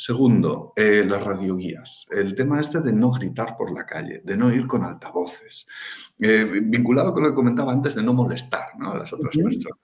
Segundo, 0.00 0.72
eh, 0.76 1.04
las 1.06 1.22
radioguías. 1.22 2.06
El 2.10 2.34
tema 2.34 2.58
este 2.58 2.80
de 2.80 2.90
no 2.90 3.10
gritar 3.10 3.54
por 3.54 3.70
la 3.70 3.84
calle, 3.84 4.22
de 4.24 4.34
no 4.34 4.50
ir 4.50 4.66
con 4.66 4.82
altavoces. 4.82 5.68
Eh, 6.18 6.62
vinculado 6.64 7.12
con 7.12 7.22
lo 7.22 7.28
que 7.28 7.34
comentaba 7.34 7.70
antes 7.70 7.96
de 7.96 8.02
no 8.02 8.14
molestar 8.14 8.68
a 8.80 8.96
las 8.96 9.12
otras 9.12 9.36
personas. 9.36 9.76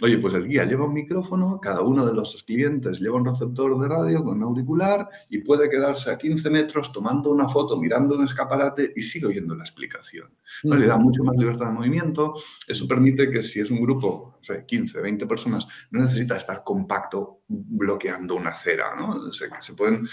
Oye, 0.00 0.18
pues 0.18 0.32
el 0.34 0.46
guía 0.46 0.64
lleva 0.64 0.86
un 0.86 0.94
micrófono, 0.94 1.60
cada 1.60 1.82
uno 1.82 2.06
de 2.06 2.14
los 2.14 2.44
clientes 2.44 3.00
lleva 3.00 3.16
un 3.16 3.26
receptor 3.26 3.76
de 3.80 3.88
radio 3.88 4.22
con 4.22 4.36
un 4.36 4.44
auricular 4.44 5.08
y 5.28 5.38
puede 5.38 5.68
quedarse 5.68 6.10
a 6.10 6.18
15 6.18 6.50
metros 6.50 6.92
tomando 6.92 7.30
una 7.30 7.48
foto, 7.48 7.76
mirando 7.76 8.16
un 8.16 8.24
escaparate 8.24 8.92
y 8.94 9.02
sigue 9.02 9.26
oyendo 9.26 9.56
la 9.56 9.64
explicación. 9.64 10.30
Le 10.62 10.86
da 10.86 10.98
mucho 10.98 11.24
más 11.24 11.36
libertad 11.36 11.66
de 11.66 11.72
movimiento. 11.72 12.32
Eso 12.68 12.86
permite 12.86 13.28
que 13.28 13.42
si 13.42 13.58
es 13.58 13.72
un 13.72 13.80
grupo, 13.80 14.38
o 14.40 14.44
sea, 14.44 14.64
15, 14.64 15.00
20 15.00 15.26
personas, 15.26 15.66
no 15.90 16.00
necesita 16.00 16.36
estar 16.36 16.62
compacto 16.62 17.40
bloqueando 17.48 18.36
una 18.36 18.50
acera, 18.50 18.94
¿no? 18.94 19.32
Se, 19.32 19.48
se 19.60 19.74
pueden 19.74 20.06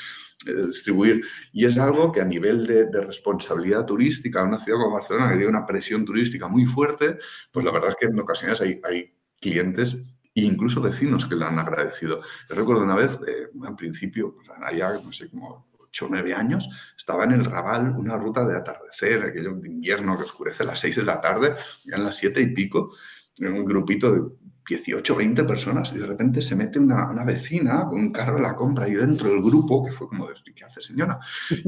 eh, 0.47 0.65
distribuir. 0.67 1.23
Y 1.53 1.65
es 1.65 1.77
algo 1.77 2.11
que 2.11 2.21
a 2.21 2.25
nivel 2.25 2.65
de, 2.65 3.01
responsabilidad 3.01 3.85
turística, 3.85 4.43
una 4.43 4.57
ciudad 4.57 4.79
como 4.79 4.95
Barcelona 4.95 5.29
que 5.29 5.35
tiene 5.35 5.49
una 5.49 5.65
presión 5.65 6.05
turística 6.05 6.47
muy 6.47 6.65
fuerte, 6.65 7.17
pues 7.51 7.65
la 7.65 7.71
verdad 7.71 7.89
es 7.89 7.95
que 7.95 8.05
en 8.07 8.19
ocasiones 8.19 8.61
hay, 8.61 8.79
hay 8.83 9.14
clientes 9.39 10.17
e 10.33 10.41
incluso 10.41 10.81
vecinos 10.81 11.25
que 11.25 11.35
le 11.35 11.45
han 11.45 11.59
agradecido. 11.59 12.21
Yo 12.49 12.55
recuerdo 12.55 12.83
una 12.83 12.95
vez, 12.95 13.17
eh, 13.27 13.47
al 13.65 13.75
principio, 13.75 14.35
pues, 14.35 14.49
allá, 14.61 14.93
no 15.03 15.11
sé, 15.11 15.29
como 15.29 15.67
8 15.79 16.05
o 16.05 16.09
9 16.09 16.33
años, 16.33 16.69
estaba 16.97 17.23
en 17.23 17.31
el 17.31 17.45
Raval 17.45 17.95
una 17.97 18.17
ruta 18.17 18.45
de 18.45 18.57
atardecer, 18.57 19.23
aquello 19.23 19.55
de 19.55 19.69
invierno 19.69 20.17
que 20.17 20.23
oscurece 20.23 20.63
a 20.63 20.67
las 20.67 20.79
6 20.79 20.97
de 20.97 21.03
la 21.03 21.21
tarde, 21.21 21.55
ya 21.85 21.95
en 21.95 22.03
las 22.03 22.17
7 22.17 22.41
y 22.41 22.53
pico, 22.53 22.95
en 23.37 23.53
un 23.53 23.65
grupito 23.65 24.11
de 24.11 24.21
18 24.67 25.15
20 25.15 25.43
personas 25.43 25.93
y 25.93 25.99
de 25.99 26.07
repente 26.07 26.41
se 26.41 26.55
mete 26.55 26.79
una, 26.79 27.11
una, 27.11 27.23
vecina 27.23 27.85
con 27.85 27.99
un 27.99 28.11
carro 28.11 28.37
de 28.37 28.41
la 28.41 28.55
compra 28.55 28.85
ahí 28.85 28.95
dentro 28.95 29.29
del 29.29 29.41
grupo, 29.41 29.85
que 29.85 29.91
fue 29.91 30.07
como, 30.07 30.27
¿qué 30.27 30.65
hace 30.65 30.81
señora? 30.81 31.19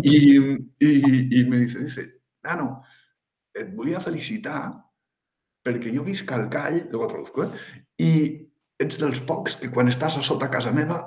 Y, 0.01 0.35
y, 0.79 1.39
y 1.39 1.43
me 1.45 1.59
dice, 1.59 1.79
dice, 1.79 2.21
Nano, 2.41 2.81
et 3.57 3.73
volia 3.75 3.99
felicitar 3.99 4.86
perquè 5.67 5.91
jo 5.93 6.05
visc 6.07 6.31
al 6.31 6.47
Call, 6.53 6.85
luego 6.91 7.11
traduzco, 7.11 7.43
eh? 7.43 7.83
i 7.99 8.11
ets 8.79 8.99
dels 9.01 9.21
pocs 9.27 9.59
que 9.61 9.71
quan 9.73 9.91
estàs 9.91 10.17
a 10.19 10.23
sota 10.23 10.49
casa 10.53 10.71
meva 10.71 11.01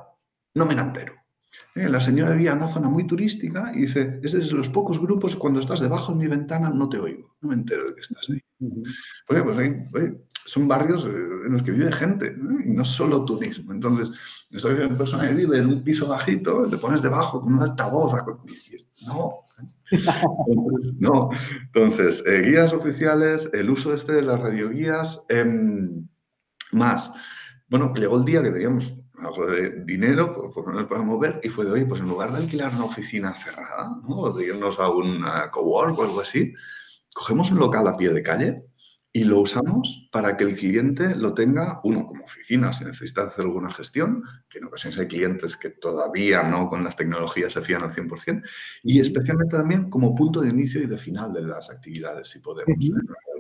no 0.59 0.67
me 0.67 0.77
n'entero. 0.77 1.17
Eh, 1.75 1.89
la 1.89 2.01
señora 2.01 2.33
vivía 2.33 2.53
en 2.53 2.59
una 2.59 2.69
zona 2.69 2.89
muy 2.89 3.07
turística 3.07 3.73
y 3.75 3.83
dice, 3.83 4.21
es 4.23 4.33
de 4.33 4.57
los 4.57 4.69
pocos 4.69 5.01
grupos 5.01 5.37
cuando 5.37 5.61
estás 5.61 5.81
debajo 5.81 6.13
de 6.13 6.19
mi 6.19 6.27
ventana 6.27 6.71
no 6.71 6.89
te 6.89 6.99
oigo, 6.99 7.37
no 7.41 7.49
me 7.49 7.55
entero 7.55 7.89
de 7.89 7.95
que 7.95 8.01
estás 8.01 8.29
ahí. 8.29 8.43
Porque 9.27 9.43
pues 9.43 9.59
ahí, 9.59 9.87
son 10.45 10.67
barrios 10.67 11.07
eh, 11.07 11.11
en 11.47 11.53
los 11.53 11.63
que 11.63 11.71
vive 11.71 11.93
gente 11.93 12.27
¿eh? 12.27 12.65
y 12.65 12.71
no 12.71 12.85
solo 12.85 13.25
turismo. 13.25 13.73
Entonces, 13.73 14.13
esta 14.51 14.71
persona 14.97 15.29
que 15.29 15.35
vive 15.35 15.59
en 15.59 15.67
un 15.67 15.83
piso 15.83 16.09
bajito, 16.09 16.69
te 16.69 16.79
pones 16.79 17.03
debajo 17.03 17.41
con 17.41 17.55
un 17.55 17.63
altavoz. 17.63 18.13
No, 19.07 19.49
no. 20.99 21.31
Entonces, 21.67 22.25
eh, 22.27 22.43
guías 22.43 22.73
oficiales, 22.73 23.51
el 23.53 23.71
uso 23.71 23.95
este 23.95 24.13
de 24.13 24.23
las 24.23 24.41
radioguías, 24.41 25.23
em, 25.29 26.09
más. 26.73 27.13
Bueno, 27.69 27.93
llegó 27.95 28.19
el 28.19 28.25
día 28.25 28.43
que 28.43 28.51
teníamos 28.51 28.95
algo 29.19 29.47
de 29.47 29.85
dinero, 29.85 30.53
no 30.67 30.73
nos 30.73 30.87
podemos 30.87 31.09
mover, 31.09 31.41
y 31.43 31.49
fue 31.49 31.65
de, 31.65 31.73
oye, 31.73 31.87
pues 31.87 32.01
en 32.01 32.09
lugar 32.09 32.33
de 32.33 32.39
alquilar 32.39 32.75
una 32.75 32.85
oficina 32.85 33.35
cerrada, 33.35 33.91
¿no? 34.03 34.17
o 34.17 34.33
de 34.33 34.47
irnos 34.47 34.79
a 34.79 34.89
un 34.89 35.25
cowork 35.51 35.99
o 35.99 36.03
algo 36.05 36.21
así, 36.21 36.55
cogemos 37.15 37.51
un 37.51 37.59
local 37.59 37.87
a 37.87 37.97
pie 37.97 38.11
de 38.11 38.23
calle 38.23 38.70
y 39.13 39.25
lo 39.25 39.41
usamos 39.41 40.09
para 40.13 40.37
que 40.37 40.45
el 40.45 40.57
cliente 40.57 41.17
lo 41.17 41.35
tenga, 41.35 41.81
uno, 41.83 42.07
como 42.07 42.25
oficina, 42.25 42.73
si 42.73 42.85
necesita 42.85 43.25
hacer 43.25 43.45
alguna 43.45 43.73
gestión, 43.73 44.23
que 44.49 44.59
en 44.59 44.67
ocasiones 44.67 44.99
hay 45.01 45.09
clientes 45.09 45.57
que 45.57 45.71
todavía 45.71 46.45
no 46.45 46.69
con 46.69 46.85
las 46.85 46.95
tecnologías 46.95 47.53
se 47.53 47.63
fían 47.63 47.83
al 47.83 47.91
100%, 47.91 48.43
y 48.85 49.01
especialmente 49.01 49.57
también 49.57 49.91
como 49.91 50.15
punto 50.15 50.41
de 50.41 50.51
inicio 50.51 50.81
y 50.81 50.87
de 50.87 50.97
final 50.97 51.33
de 51.33 51.43
las 51.43 51.71
actividades, 51.71 52.29
si 52.29 52.39
podemos. 52.39 52.77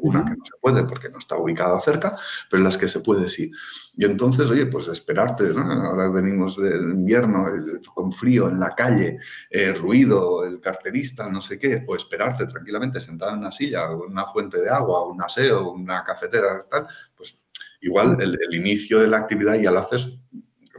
Una 0.02 0.24
que 0.24 0.30
no 0.30 0.44
se 0.44 0.52
puede 0.60 0.84
porque 0.84 1.08
no 1.08 1.18
está 1.18 1.36
ubicada 1.36 1.78
cerca, 1.80 2.16
pero 2.48 2.62
las 2.62 2.78
que 2.78 2.88
se 2.88 3.00
puede 3.00 3.28
sí. 3.28 3.50
Y 3.94 4.04
entonces, 4.04 4.50
oye, 4.50 4.66
pues 4.66 4.88
esperarte, 4.88 5.44
¿no? 5.50 5.60
Ahora 5.60 6.08
venimos 6.10 6.56
del 6.56 6.82
invierno 6.82 7.48
eh, 7.48 7.80
con 7.94 8.12
frío 8.12 8.48
en 8.48 8.58
la 8.58 8.74
calle, 8.74 9.18
eh, 9.50 9.72
ruido, 9.72 10.44
el 10.44 10.60
carterista, 10.60 11.28
no 11.28 11.40
sé 11.40 11.58
qué, 11.58 11.84
o 11.86 11.96
esperarte 11.96 12.46
tranquilamente 12.46 13.00
sentado 13.00 13.32
en 13.32 13.38
una 13.38 13.52
silla, 13.52 13.90
una 13.90 14.26
fuente 14.26 14.60
de 14.60 14.70
agua, 14.70 15.06
un 15.06 15.22
aseo, 15.22 15.72
una 15.72 16.02
cafetera, 16.04 16.66
tal, 16.70 16.86
pues 17.16 17.38
igual 17.82 18.16
el, 18.20 18.38
el 18.40 18.54
inicio 18.54 19.00
de 19.00 19.08
la 19.08 19.18
actividad 19.18 19.60
ya 19.60 19.70
lo 19.70 19.80
haces 19.80 20.18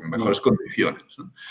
mejores 0.09 0.41
condiciones. 0.41 1.03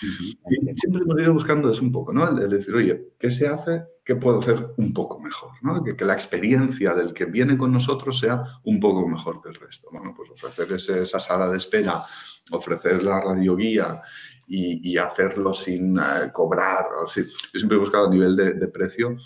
Y 0.02 0.76
siempre 0.76 1.02
hemos 1.02 1.20
ido 1.20 1.32
buscando 1.32 1.70
eso 1.70 1.82
un 1.82 1.92
poco, 1.92 2.12
¿no? 2.12 2.28
El, 2.28 2.50
decir, 2.50 2.74
oye, 2.74 3.12
¿qué 3.18 3.30
se 3.30 3.48
hace? 3.48 3.84
¿Qué 4.10 4.16
puedo 4.16 4.40
hacer 4.40 4.74
un 4.76 4.92
poco 4.92 5.20
mejor? 5.20 5.52
¿no? 5.62 5.84
Que, 5.84 6.04
la 6.04 6.14
experiencia 6.14 6.94
del 6.94 7.14
que 7.14 7.26
viene 7.26 7.56
con 7.56 7.70
nosotros 7.70 8.18
sea 8.18 8.42
un 8.64 8.80
poco 8.80 9.06
mejor 9.06 9.40
que 9.40 9.50
el 9.50 9.54
resto. 9.54 9.88
Bueno, 9.92 10.12
pues 10.16 10.30
ofrecer 10.30 10.72
esa 10.72 11.20
sala 11.20 11.48
de 11.48 11.58
espera, 11.58 12.02
ofrecer 12.50 13.04
la 13.04 13.20
radioguía 13.20 14.02
y, 14.48 14.90
y 14.90 14.98
hacerlo 14.98 15.54
sin 15.54 15.96
eh, 15.96 16.32
cobrar. 16.32 16.86
O 16.86 17.06
Yo 17.06 17.22
siempre 17.54 17.76
he 17.76 17.78
buscado 17.78 18.08
a 18.08 18.10
nivel 18.10 18.34
de, 18.34 18.54
de 18.54 18.66
precio 18.66 19.16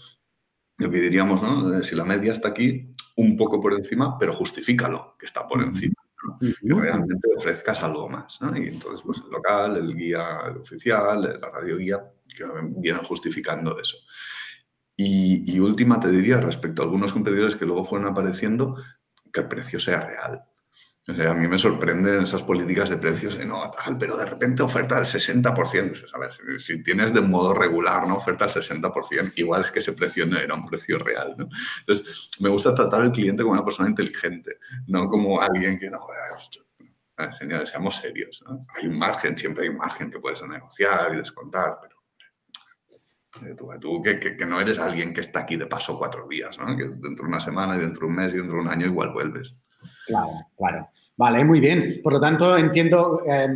lo 0.76 0.90
que 0.90 1.00
diríamos, 1.00 1.42
¿no? 1.42 1.82
Si 1.82 1.96
la 1.96 2.04
media 2.04 2.32
está 2.32 2.48
aquí, 2.48 2.92
un 3.16 3.38
poco 3.38 3.62
por 3.62 3.72
encima, 3.72 4.18
pero 4.18 4.34
justifícalo 4.34 5.16
que 5.18 5.24
está 5.24 5.48
por 5.48 5.62
encima 5.62 5.94
que 6.40 6.74
realmente 6.74 7.28
ofrezcas 7.34 7.82
algo 7.82 8.06
más. 8.10 8.38
Y 8.54 8.68
entonces, 8.68 9.00
pues 9.02 9.22
el 9.24 9.30
local, 9.30 9.78
el 9.78 9.96
guía 9.96 10.42
oficial, 10.60 11.38
la 11.40 11.50
radio 11.50 11.78
guía, 11.78 12.04
que 12.36 12.44
vienen 12.76 13.02
justificando 13.04 13.78
eso. 13.78 13.96
Y, 14.96 15.52
y, 15.52 15.58
última 15.60 15.98
te 15.98 16.08
diría, 16.08 16.40
respecto 16.40 16.82
a 16.82 16.84
algunos 16.84 17.12
competidores 17.12 17.56
que 17.56 17.64
luego 17.64 17.84
fueron 17.84 18.08
apareciendo, 18.08 18.76
que 19.32 19.40
el 19.40 19.48
precio 19.48 19.80
sea 19.80 20.00
real 20.00 20.44
a 21.06 21.34
mí 21.34 21.46
me 21.46 21.58
sorprenden 21.58 22.22
esas 22.22 22.42
políticas 22.42 22.88
de 22.88 22.96
precios 22.96 23.36
de 23.36 23.44
no, 23.44 23.70
tal, 23.70 23.98
pero 23.98 24.16
de 24.16 24.24
repente 24.24 24.62
oferta 24.62 24.96
del 24.96 25.04
60%. 25.04 25.90
Dices, 25.90 26.14
a 26.14 26.18
ver, 26.18 26.30
si, 26.58 26.82
tienes 26.82 27.12
de 27.12 27.20
modo 27.20 27.52
regular, 27.52 28.06
¿no? 28.08 28.16
Oferta 28.16 28.46
del 28.46 28.54
60%, 28.54 29.32
igual 29.36 29.62
es 29.62 29.70
que 29.70 29.80
ese 29.80 29.92
precio 29.92 30.24
no 30.24 30.38
era 30.38 30.54
un 30.54 30.66
precio 30.66 30.98
real. 30.98 31.36
Entonces, 31.80 32.30
me 32.40 32.48
gusta 32.48 32.74
tratar 32.74 33.02
al 33.02 33.12
cliente 33.12 33.42
como 33.42 33.52
una 33.52 33.64
persona 33.64 33.90
inteligente, 33.90 34.58
no 34.86 35.06
como 35.08 35.42
alguien 35.42 35.78
que 35.78 35.90
no, 35.90 36.00
señores, 37.32 37.68
seamos 37.68 37.96
serios. 37.96 38.42
Hay 38.74 38.88
un 38.88 38.98
margen, 38.98 39.36
siempre 39.36 39.64
hay 39.64 39.68
un 39.68 39.76
margen 39.76 40.10
que 40.10 40.20
puedes 40.20 40.42
negociar 40.42 41.12
y 41.12 41.18
descontar, 41.18 41.78
pero 41.82 41.93
eh, 41.93 41.93
Tú, 43.56 43.68
tú 43.80 44.02
que, 44.02 44.18
que, 44.20 44.36
que, 44.36 44.46
no 44.46 44.60
eres 44.60 44.78
alguien 44.78 45.12
que 45.12 45.20
está 45.20 45.40
aquí 45.40 45.56
de 45.56 45.66
paso 45.66 45.98
cuatro 45.98 46.28
días, 46.28 46.58
¿no? 46.58 46.76
que 46.76 46.84
dentro 46.84 47.24
de 47.24 47.28
una 47.28 47.40
semana 47.40 47.76
y 47.76 47.80
dentro 47.80 48.02
de 48.02 48.06
un 48.06 48.14
mes 48.14 48.32
y 48.32 48.36
dentro 48.36 48.54
de 48.54 48.60
un 48.60 48.68
año 48.68 48.86
igual 48.86 49.12
vuelves. 49.12 49.54
Claro, 50.06 50.30
claro. 50.56 50.88
Vale, 51.16 51.44
muy 51.44 51.60
bien. 51.60 52.00
Por 52.02 52.14
lo 52.14 52.20
tanto, 52.20 52.56
entiendo 52.56 53.22
eh, 53.26 53.48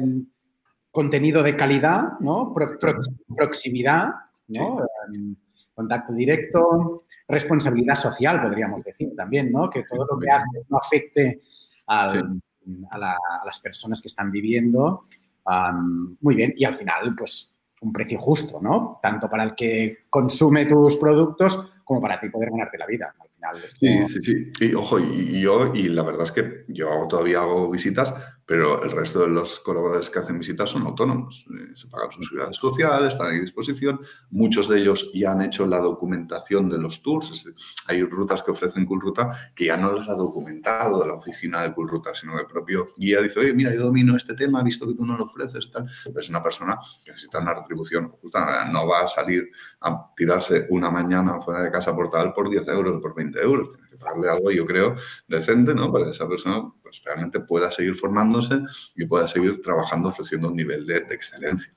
contenido 0.90 1.42
de 1.42 1.56
calidad, 1.56 2.18
¿no? 2.20 2.52
Pro, 2.52 2.78
pro, 2.78 2.98
proximidad, 3.36 4.08
¿no? 4.48 4.82
Eh, 4.82 5.34
contacto 5.74 6.12
directo, 6.12 7.04
responsabilidad 7.28 7.94
social, 7.94 8.42
podríamos 8.42 8.82
decir 8.82 9.14
también, 9.14 9.52
¿no? 9.52 9.70
Que 9.70 9.84
todo 9.84 10.06
lo 10.10 10.18
que 10.18 10.28
hace 10.28 10.64
no 10.68 10.78
afecte 10.78 11.40
al, 11.86 12.10
sí. 12.10 12.86
a, 12.90 12.98
la, 12.98 13.12
a, 13.12 13.46
las 13.46 13.60
personas 13.60 14.02
que 14.02 14.08
están 14.08 14.32
viviendo. 14.32 15.02
Um, 15.46 16.16
muy 16.20 16.34
bien. 16.34 16.52
Y 16.56 16.64
al 16.64 16.74
final, 16.74 17.14
pues, 17.16 17.54
un 17.80 17.92
precio 17.92 18.18
justo, 18.18 18.60
¿no? 18.60 18.98
Tanto 19.02 19.28
para 19.28 19.44
el 19.44 19.54
que 19.54 20.06
consume 20.10 20.66
tus 20.66 20.96
productos 20.96 21.72
como 21.84 22.00
para 22.00 22.20
ti 22.20 22.28
poder 22.28 22.50
ganarte 22.50 22.78
la 22.78 22.86
vida. 22.86 23.14
Al 23.18 23.28
final. 23.28 23.56
Sí, 23.76 24.06
sí, 24.06 24.22
sí. 24.22 24.50
Y 24.60 24.74
ojo, 24.74 24.98
y 24.98 25.40
yo, 25.40 25.72
y 25.74 25.88
la 25.88 26.02
verdad 26.02 26.24
es 26.24 26.32
que 26.32 26.64
yo 26.68 27.06
todavía 27.08 27.40
hago 27.40 27.70
visitas, 27.70 28.14
pero 28.48 28.82
el 28.82 28.90
resto 28.90 29.20
de 29.20 29.28
los 29.28 29.60
colaboradores 29.60 30.08
que 30.08 30.20
hacen 30.20 30.38
visitas 30.38 30.70
son 30.70 30.86
autónomos. 30.86 31.44
Eh, 31.50 31.76
se 31.76 31.86
pagan 31.88 32.10
sus 32.10 32.28
seguridad 32.28 32.52
social, 32.54 33.06
están 33.06 33.26
a 33.26 33.30
disposición. 33.32 34.00
Muchos 34.30 34.70
de 34.70 34.80
ellos 34.80 35.12
ya 35.12 35.32
han 35.32 35.42
hecho 35.42 35.66
la 35.66 35.80
documentación 35.80 36.70
de 36.70 36.78
los 36.78 37.02
tours. 37.02 37.54
Hay 37.88 38.02
rutas 38.04 38.42
que 38.42 38.50
ofrecen 38.50 38.86
Culruta 38.86 39.52
que 39.54 39.66
ya 39.66 39.76
no 39.76 39.92
les 39.92 40.08
ha 40.08 40.14
documentado 40.14 41.06
la 41.06 41.12
oficina 41.12 41.62
de 41.62 41.74
Culruta, 41.74 42.14
sino 42.14 42.36
que 42.36 42.40
el 42.40 42.46
propio 42.46 42.86
guía 42.96 43.20
dice, 43.20 43.38
oye, 43.40 43.52
mira, 43.52 43.74
yo 43.74 43.82
domino 43.82 44.16
este 44.16 44.32
tema, 44.32 44.62
visto 44.62 44.88
que 44.88 44.94
tú 44.94 45.04
no 45.04 45.18
lo 45.18 45.24
ofreces 45.24 45.66
y 45.66 45.70
tal. 45.70 45.86
Pero 46.06 46.18
es 46.18 46.30
una 46.30 46.42
persona 46.42 46.78
que 47.04 47.10
necesita 47.10 47.40
una 47.40 47.52
retribución 47.52 48.08
justa. 48.12 48.64
No 48.72 48.86
va 48.86 49.02
a 49.02 49.06
salir 49.06 49.50
a 49.82 50.10
tirarse 50.16 50.66
una 50.70 50.90
mañana 50.90 51.38
fuera 51.42 51.60
de 51.60 51.70
casa 51.70 51.94
por 51.94 52.08
tal 52.08 52.32
por 52.32 52.48
10 52.48 52.66
euros, 52.68 53.02
por 53.02 53.14
20 53.14 53.38
euros. 53.42 53.68
Pagarle 53.96 54.30
algo, 54.30 54.50
yo 54.50 54.66
creo, 54.66 54.96
decente, 55.26 55.74
¿no? 55.74 55.92
Para 55.92 56.06
que 56.06 56.10
esa 56.10 56.28
persona 56.28 56.70
pues, 56.82 57.02
realmente 57.04 57.40
pueda 57.40 57.70
seguir 57.70 57.96
formándose 57.96 58.60
y 58.96 59.06
pueda 59.06 59.26
seguir 59.26 59.62
trabajando 59.62 60.08
ofreciendo 60.08 60.48
un 60.48 60.56
nivel 60.56 60.86
de, 60.86 61.00
de 61.00 61.14
excelencia. 61.14 61.72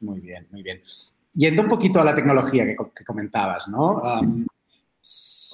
Muy 0.00 0.20
bien, 0.20 0.46
muy 0.50 0.62
bien. 0.62 0.82
Yendo 1.34 1.62
un 1.62 1.68
poquito 1.68 2.00
a 2.00 2.04
la 2.04 2.14
tecnología 2.14 2.64
que, 2.64 2.76
que 2.94 3.04
comentabas, 3.04 3.68
¿no? 3.68 3.96
Um, 3.98 4.46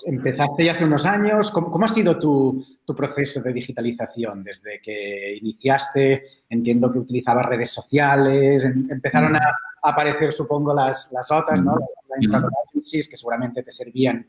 empezaste 0.07 0.64
ya 0.64 0.73
hace 0.73 0.85
unos 0.85 1.07
años. 1.07 1.50
¿Cómo, 1.50 1.71
cómo 1.71 1.85
ha 1.85 1.88
sido 1.88 2.19
tu, 2.19 2.64
tu, 2.85 2.95
proceso 2.95 3.40
de 3.40 3.52
digitalización? 3.52 4.43
Desde 4.43 4.81
que 4.81 5.37
iniciaste, 5.37 6.25
entiendo 6.49 6.93
que 6.93 6.99
utilizabas 6.99 7.47
redes 7.47 7.71
sociales, 7.71 8.64
em, 8.64 8.88
empezaron 8.90 9.37
a, 9.37 9.40
aparecer, 9.83 10.33
supongo, 10.33 10.75
las, 10.75 11.12
las 11.12 11.31
OTAs, 11.31 11.62
¿no? 11.62 11.76
La, 11.76 12.40
la 12.40 12.49
que 12.75 13.17
seguramente 13.17 13.62
te 13.62 13.71
servían 13.71 14.26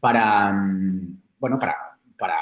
para, 0.00 0.52
mm, 0.52 1.20
bueno, 1.38 1.58
para, 1.58 1.76
para 2.18 2.36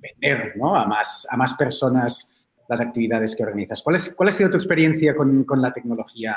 vender 0.00 0.54
¿no? 0.56 0.74
a, 0.76 0.86
más, 0.86 1.26
a 1.30 1.36
más 1.36 1.54
personas 1.54 2.30
las 2.68 2.80
actividades 2.80 3.34
que 3.34 3.42
organizas. 3.42 3.82
¿Cuál, 3.82 3.96
es, 3.96 4.14
cuál 4.14 4.28
ha 4.28 4.32
sido 4.32 4.50
tu 4.50 4.56
experiencia 4.56 5.16
con, 5.16 5.44
con, 5.44 5.60
la 5.60 5.72
tecnología 5.72 6.36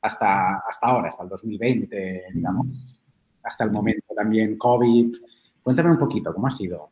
hasta, 0.00 0.58
hasta 0.58 0.86
ahora, 0.86 1.08
hasta 1.08 1.24
el 1.24 1.28
2020, 1.28 2.24
digamos? 2.32 3.04
Hasta 3.42 3.64
el 3.64 3.70
momento 3.70 4.14
también, 4.16 4.56
COVID. 4.56 5.14
Cuéntame 5.62 5.90
un 5.90 5.98
poquito, 5.98 6.32
¿cómo 6.32 6.46
ha 6.46 6.50
sido? 6.50 6.90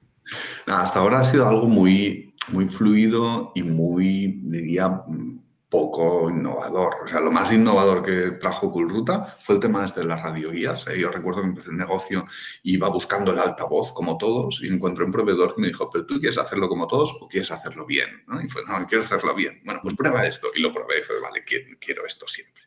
Hasta 0.66 1.00
ahora 1.00 1.20
ha 1.20 1.24
sido 1.24 1.48
algo 1.48 1.66
muy, 1.66 2.34
muy 2.48 2.68
fluido 2.68 3.52
y 3.54 3.62
muy, 3.62 4.40
diría, 4.44 5.02
poco 5.72 6.28
innovador. 6.28 6.96
O 7.02 7.06
sea, 7.06 7.18
lo 7.18 7.32
más 7.32 7.50
innovador 7.50 8.02
que 8.02 8.32
trajo 8.32 8.70
Coolruta 8.70 9.34
fue 9.40 9.54
el 9.54 9.60
tema 9.62 9.86
este 9.86 10.00
de 10.00 10.06
las 10.06 10.20
radioguías. 10.22 10.86
¿eh? 10.86 11.00
Yo 11.00 11.08
recuerdo 11.08 11.40
que 11.40 11.48
empecé 11.48 11.70
el 11.70 11.78
negocio 11.78 12.26
y 12.62 12.74
iba 12.74 12.90
buscando 12.90 13.32
el 13.32 13.38
altavoz 13.38 13.94
como 13.94 14.18
todos 14.18 14.62
y 14.62 14.68
encontré 14.68 15.02
un 15.02 15.10
proveedor 15.10 15.54
que 15.54 15.62
me 15.62 15.68
dijo, 15.68 15.88
pero 15.90 16.04
tú 16.04 16.20
quieres 16.20 16.36
hacerlo 16.36 16.68
como 16.68 16.86
todos 16.86 17.16
o 17.22 17.26
quieres 17.26 17.50
hacerlo 17.50 17.86
bien. 17.86 18.22
Y 18.44 18.48
fue, 18.48 18.62
no, 18.68 18.86
quiero 18.86 19.02
hacerlo 19.02 19.34
bien. 19.34 19.62
Bueno, 19.64 19.80
pues 19.82 19.96
prueba 19.96 20.26
esto. 20.26 20.48
Y 20.54 20.60
lo 20.60 20.74
probé 20.74 21.00
y 21.00 21.02
fue, 21.04 21.18
vale, 21.22 21.42
quiero 21.42 22.04
esto 22.04 22.26
siempre. 22.26 22.62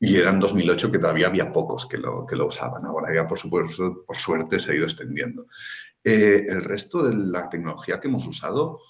Y 0.00 0.16
era 0.16 0.30
en 0.30 0.40
2008 0.40 0.90
que 0.90 0.98
todavía 0.98 1.28
había 1.28 1.52
pocos 1.52 1.86
que 1.86 1.98
lo, 1.98 2.26
que 2.26 2.34
lo 2.34 2.48
usaban. 2.48 2.84
Ahora 2.84 3.14
ya, 3.14 3.28
por 3.28 3.38
supuesto, 3.38 4.02
por 4.04 4.16
suerte, 4.16 4.58
se 4.58 4.72
ha 4.72 4.74
ido 4.74 4.86
extendiendo. 4.86 5.46
Eh, 6.02 6.46
el 6.48 6.64
resto 6.64 7.04
de 7.04 7.14
la 7.14 7.48
tecnología 7.48 8.00
que 8.00 8.08
hemos 8.08 8.26
usado 8.26 8.80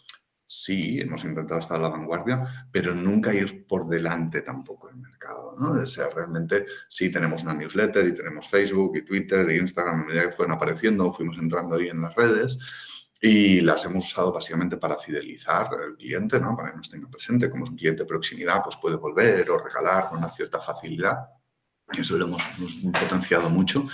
sí, 0.63 1.01
hemos 1.01 1.25
intentado 1.25 1.59
estar 1.59 1.79
a 1.79 1.83
la 1.83 1.89
vanguardia, 1.89 2.69
pero 2.71 2.95
nunca 2.95 3.35
ir 3.35 3.67
por 3.67 3.89
delante 3.89 4.43
tampoco 4.43 4.89
del 4.89 4.97
mercado, 4.97 5.57
¿no? 5.59 5.73
O 5.73 5.87
sea, 5.87 6.09
realmente 6.11 6.67
sí 6.89 7.11
tenemos 7.11 7.43
una 7.43 7.55
newsletter 7.55 8.07
y 8.07 8.15
tenemos 8.15 8.49
Facebook 8.49 8.97
y 8.97 9.05
Twitter 9.05 9.49
e 9.51 9.57
Instagram, 9.57 10.03
a 10.03 10.05
medida 10.05 10.23
que 10.23 10.33
fueron 10.33 10.55
apareciendo, 10.55 11.13
fuimos 11.13 11.39
entrando 11.39 11.75
ahí 11.75 11.89
en 11.89 12.01
las 12.01 12.15
redes 12.15 12.59
y 13.21 13.61
las 13.63 13.85
hemos 13.85 14.07
usado 14.07 14.33
básicamente 14.33 14.77
para 14.77 14.97
fidelizar 14.97 15.69
al 15.75 15.97
cliente, 15.97 16.39
¿no? 16.39 16.57
Para 16.57 16.71
que 16.71 16.77
nos 16.77 16.91
tenga 16.91 17.09
presente, 17.09 17.51
como 17.51 17.65
es 17.65 17.71
un 17.71 17.77
cliente 17.77 18.03
de 18.03 18.09
proximidad, 18.09 18.63
pues 18.63 18.77
puede 18.77 18.97
volver 18.97 19.51
o 19.51 19.59
regalar 19.59 20.09
con 20.09 20.19
una 20.19 20.29
cierta 20.29 20.61
facilidad. 20.61 21.19
Eso 21.97 22.17
lo 22.17 22.27
hemos, 22.27 22.47
potenciado 22.93 23.51
mucho. 23.51 23.89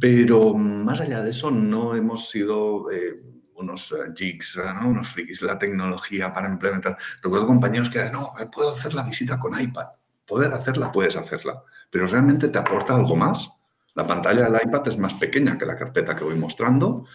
Pero 0.00 0.54
más 0.54 1.00
allá 1.00 1.20
de 1.22 1.30
eso, 1.30 1.50
no 1.50 1.94
hemos 1.94 2.30
sido... 2.30 2.90
Eh, 2.90 3.22
unos 3.58 3.92
uh, 3.92 4.12
jigs, 4.14 4.58
¿no? 4.80 4.88
unos 4.88 5.08
frikis, 5.08 5.42
la 5.42 5.58
tecnología 5.58 6.32
para 6.32 6.48
implementar. 6.48 6.96
Recuerdo 7.22 7.46
compañeros 7.46 7.90
que, 7.90 8.02
no, 8.10 8.34
puedo 8.52 8.70
hacer 8.70 8.94
la 8.94 9.02
visita 9.02 9.38
con 9.38 9.60
iPad. 9.60 9.86
Poder 10.26 10.52
hacerla, 10.52 10.92
puedes 10.92 11.16
hacerla, 11.16 11.62
pero 11.90 12.06
realmente 12.06 12.48
te 12.48 12.58
aporta 12.58 12.94
algo 12.94 13.16
más. 13.16 13.50
La 13.94 14.06
pantalla 14.06 14.48
del 14.48 14.60
iPad 14.62 14.86
es 14.88 14.98
más 14.98 15.14
pequeña 15.14 15.58
que 15.58 15.66
la 15.66 15.76
carpeta 15.76 16.14
que 16.14 16.24
voy 16.24 16.36
mostrando. 16.36 17.06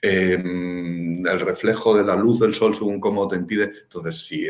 Em, 0.00 1.26
el 1.26 1.40
reflejo 1.40 1.96
de 1.96 2.04
la 2.04 2.14
luz 2.14 2.38
del 2.38 2.54
sol 2.54 2.74
según 2.74 3.00
cómo 3.00 3.26
te 3.26 3.36
impide. 3.36 3.72
Entonces, 3.82 4.26
si 4.26 4.48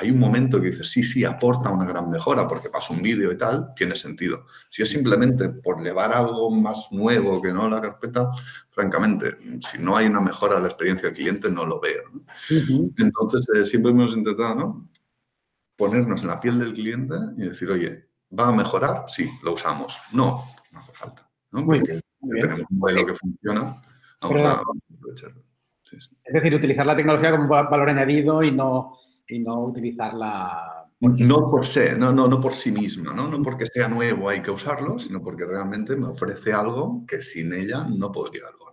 hay 0.00 0.10
un 0.10 0.18
momento 0.18 0.58
que 0.58 0.68
dices, 0.68 0.90
sí, 0.90 1.02
sí, 1.02 1.26
aporta 1.26 1.70
una 1.70 1.84
gran 1.84 2.08
mejora 2.08 2.48
porque 2.48 2.70
pasa 2.70 2.94
un 2.94 3.02
vídeo 3.02 3.30
y 3.30 3.36
tal, 3.36 3.74
tiene 3.76 3.94
sentido. 3.94 4.46
Si 4.70 4.82
es 4.82 4.88
simplemente 4.88 5.50
por 5.50 5.82
llevar 5.82 6.14
algo 6.14 6.50
más 6.50 6.88
nuevo 6.90 7.42
que 7.42 7.52
no 7.52 7.68
la 7.68 7.82
carpeta, 7.82 8.30
francamente, 8.70 9.36
si 9.60 9.78
no 9.78 9.94
hay 9.94 10.06
una 10.06 10.22
mejora 10.22 10.54
de 10.54 10.62
la 10.62 10.68
experiencia 10.68 11.08
del 11.08 11.16
cliente, 11.16 11.50
no 11.50 11.66
lo 11.66 11.80
veo. 11.80 12.04
Entonces, 12.96 13.46
eh, 13.54 13.62
siempre 13.62 13.92
hemos 13.92 14.16
intentado 14.16 14.54
¿no? 14.54 14.88
ponernos 15.76 16.22
en 16.22 16.28
la 16.28 16.40
piel 16.40 16.58
del 16.58 16.72
cliente 16.72 17.14
y 17.36 17.42
decir, 17.42 17.70
oye, 17.70 18.08
¿va 18.38 18.48
a 18.48 18.52
mejorar? 18.52 19.04
Sí, 19.06 19.30
lo 19.42 19.52
usamos. 19.52 19.98
No, 20.12 20.44
pues 20.56 20.72
no 20.72 20.78
hace 20.78 20.92
falta. 20.92 21.30
¿no? 21.50 21.66
Porque 21.66 22.00
tenemos 22.22 22.60
un 22.70 22.78
modelo 22.78 23.04
que 23.04 23.14
funciona, 23.14 23.76
vamos 24.22 24.40
a 24.40 24.62
aprovecharlo. 24.94 25.42
Es 25.92 26.32
decir, 26.32 26.54
utilizar 26.54 26.86
la 26.86 26.96
tecnología 26.96 27.32
como 27.32 27.48
valor 27.48 27.90
añadido 27.90 28.42
y 28.42 28.52
no 28.52 28.96
y 29.30 29.38
no 29.38 29.64
utilizarla. 29.64 30.86
No 31.00 31.50
por 31.50 31.64
ser, 31.64 31.98
no, 31.98 32.12
no, 32.12 32.28
no 32.28 32.40
por 32.40 32.54
sí 32.54 32.70
misma, 32.70 33.14
¿no? 33.14 33.26
no 33.26 33.42
porque 33.42 33.66
sea 33.66 33.88
nuevo 33.88 34.28
hay 34.28 34.42
que 34.42 34.50
usarlo, 34.50 34.98
sino 34.98 35.22
porque 35.22 35.46
realmente 35.46 35.96
me 35.96 36.08
ofrece 36.08 36.52
algo 36.52 37.04
que 37.06 37.22
sin 37.22 37.54
ella 37.54 37.84
no 37.84 38.12
podría 38.12 38.42
lograr. 38.50 38.70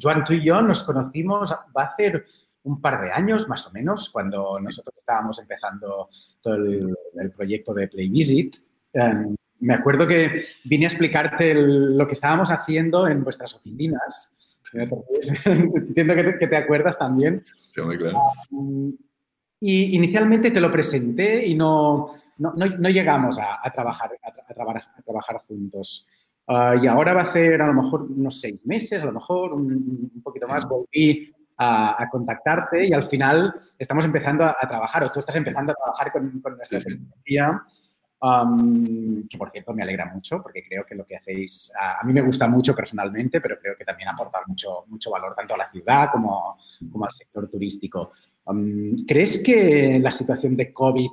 Joan, 0.00 0.24
tú 0.24 0.34
y 0.34 0.44
yo 0.44 0.60
nos 0.60 0.82
conocimos, 0.82 1.54
va 1.76 1.84
a 1.84 1.94
ser 1.94 2.26
un 2.64 2.80
par 2.80 3.00
de 3.00 3.12
años 3.12 3.48
más 3.48 3.66
o 3.66 3.72
menos, 3.72 4.10
cuando 4.10 4.60
nosotros 4.60 4.94
estábamos 4.98 5.38
empezando 5.38 6.10
todo 6.42 6.56
el, 6.56 7.30
proyecto 7.34 7.72
de 7.72 7.88
Play 7.88 8.08
Visit. 8.10 8.56
Em, 8.92 9.34
me 9.60 9.74
acuerdo 9.74 10.06
que 10.06 10.42
vine 10.64 10.86
a 10.86 10.88
explicarte 10.88 11.54
lo 11.54 12.06
que 12.06 12.14
estábamos 12.14 12.50
haciendo 12.50 13.06
en 13.08 13.22
vuestras 13.24 13.54
oficinas. 13.54 14.34
Entiendo 15.44 16.14
que 16.14 16.46
te, 16.46 16.56
acuerdas 16.56 16.98
también. 16.98 17.42
Sí, 17.54 17.80
muy 17.80 17.98
claro. 17.98 18.18
Y 19.60 19.94
inicialmente 19.94 20.50
te 20.50 20.60
lo 20.60 20.72
presenté 20.72 21.46
y 21.46 21.54
no, 21.54 22.12
no, 22.38 22.54
no, 22.54 22.88
llegamos 22.88 23.38
a, 23.38 23.60
a, 23.62 23.70
trabajar, 23.70 24.10
a, 24.22 24.28
a, 24.28 25.02
trabajar 25.02 25.38
juntos. 25.46 26.06
Ah, 26.46 26.74
y 26.82 26.86
ahora 26.86 27.12
va 27.12 27.22
a 27.22 27.32
ser 27.32 27.60
a 27.62 27.66
lo 27.66 27.74
mejor 27.74 28.02
unos 28.02 28.40
seis 28.40 28.64
meses, 28.66 29.02
a 29.02 29.06
lo 29.06 29.12
mejor 29.12 29.52
un, 29.52 30.10
un 30.14 30.22
poquito 30.22 30.48
más, 30.48 30.66
volví 30.66 31.32
a, 31.62 32.08
contactarte 32.10 32.86
y 32.86 32.92
al 32.92 33.04
final 33.04 33.54
estamos 33.78 34.04
empezando 34.04 34.44
a, 34.44 34.56
trabajar, 34.66 35.04
o 35.04 35.12
tú 35.12 35.20
estás 35.20 35.36
empezando 35.36 35.72
a 35.72 35.74
trabajar 35.74 36.10
con, 36.10 36.40
con 36.40 36.56
nuestra 36.56 36.78
tecnología, 36.80 37.62
que 39.30 39.38
por 39.38 39.50
cierto 39.50 39.74
me 39.74 39.82
alegra 39.82 40.06
mucho 40.06 40.42
porque 40.42 40.64
creo 40.66 40.84
que 40.84 40.94
lo 40.94 41.04
que 41.04 41.16
hacéis, 41.16 41.72
a, 41.78 42.02
mí 42.04 42.12
me 42.12 42.22
gusta 42.22 42.48
mucho 42.48 42.74
personalmente, 42.74 43.40
pero 43.40 43.58
creo 43.60 43.76
que 43.76 43.84
también 43.84 44.08
aporta 44.08 44.40
mucho, 44.46 44.84
mucho 44.88 45.10
valor 45.10 45.34
tanto 45.34 45.54
a 45.54 45.58
la 45.58 45.70
ciudad 45.70 46.10
como, 46.10 46.58
como 46.90 47.04
al 47.04 47.12
sector 47.12 47.48
turístico. 47.48 48.12
¿Crees 49.06 49.42
que 49.42 49.98
la 50.00 50.10
situación 50.10 50.56
de 50.56 50.72
COVID 50.72 51.10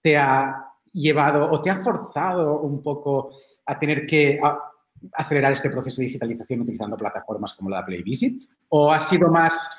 te 0.00 0.16
ha 0.16 0.72
llevado 0.92 1.50
o 1.50 1.60
te 1.62 1.70
ha 1.70 1.80
forzado 1.80 2.60
un 2.60 2.82
poco 2.82 3.30
a 3.66 3.78
tener 3.78 4.06
que 4.06 4.40
acelerar 5.12 5.52
este 5.52 5.70
proceso 5.70 6.00
de 6.00 6.06
digitalización 6.06 6.60
utilizando 6.60 6.96
plataformas 6.96 7.54
como 7.54 7.70
la 7.70 7.84
PlayVisit? 7.84 8.42
¿O 8.68 8.90
ha 8.90 8.98
sido 8.98 9.28
más 9.28 9.70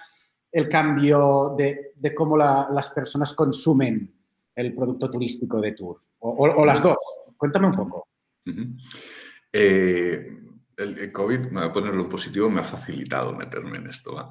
el 0.52 0.70
cambio 0.70 1.56
de, 1.58 1.94
cómo 2.16 2.38
las 2.38 2.90
personas 2.90 3.34
consumen 3.34 4.14
el 4.56 4.74
producto 4.74 5.10
turístico 5.12 5.60
de 5.60 5.74
Tour? 5.74 6.02
¿O, 6.20 6.66
las 6.66 6.82
dos? 6.82 6.98
Cuéntame 7.38 7.68
un 7.68 7.76
poco 7.76 8.08
el, 10.78 11.12
COVID, 11.12 11.40
me 11.40 11.62
voy 11.62 11.70
a 11.70 11.74
ponerlo 11.74 12.04
en 12.04 12.10
positivo, 12.10 12.50
me 12.50 12.62
ha 12.62 12.64
facilitado 12.64 13.34
meterme 13.34 13.78
en 13.78 13.88
esto. 13.88 14.30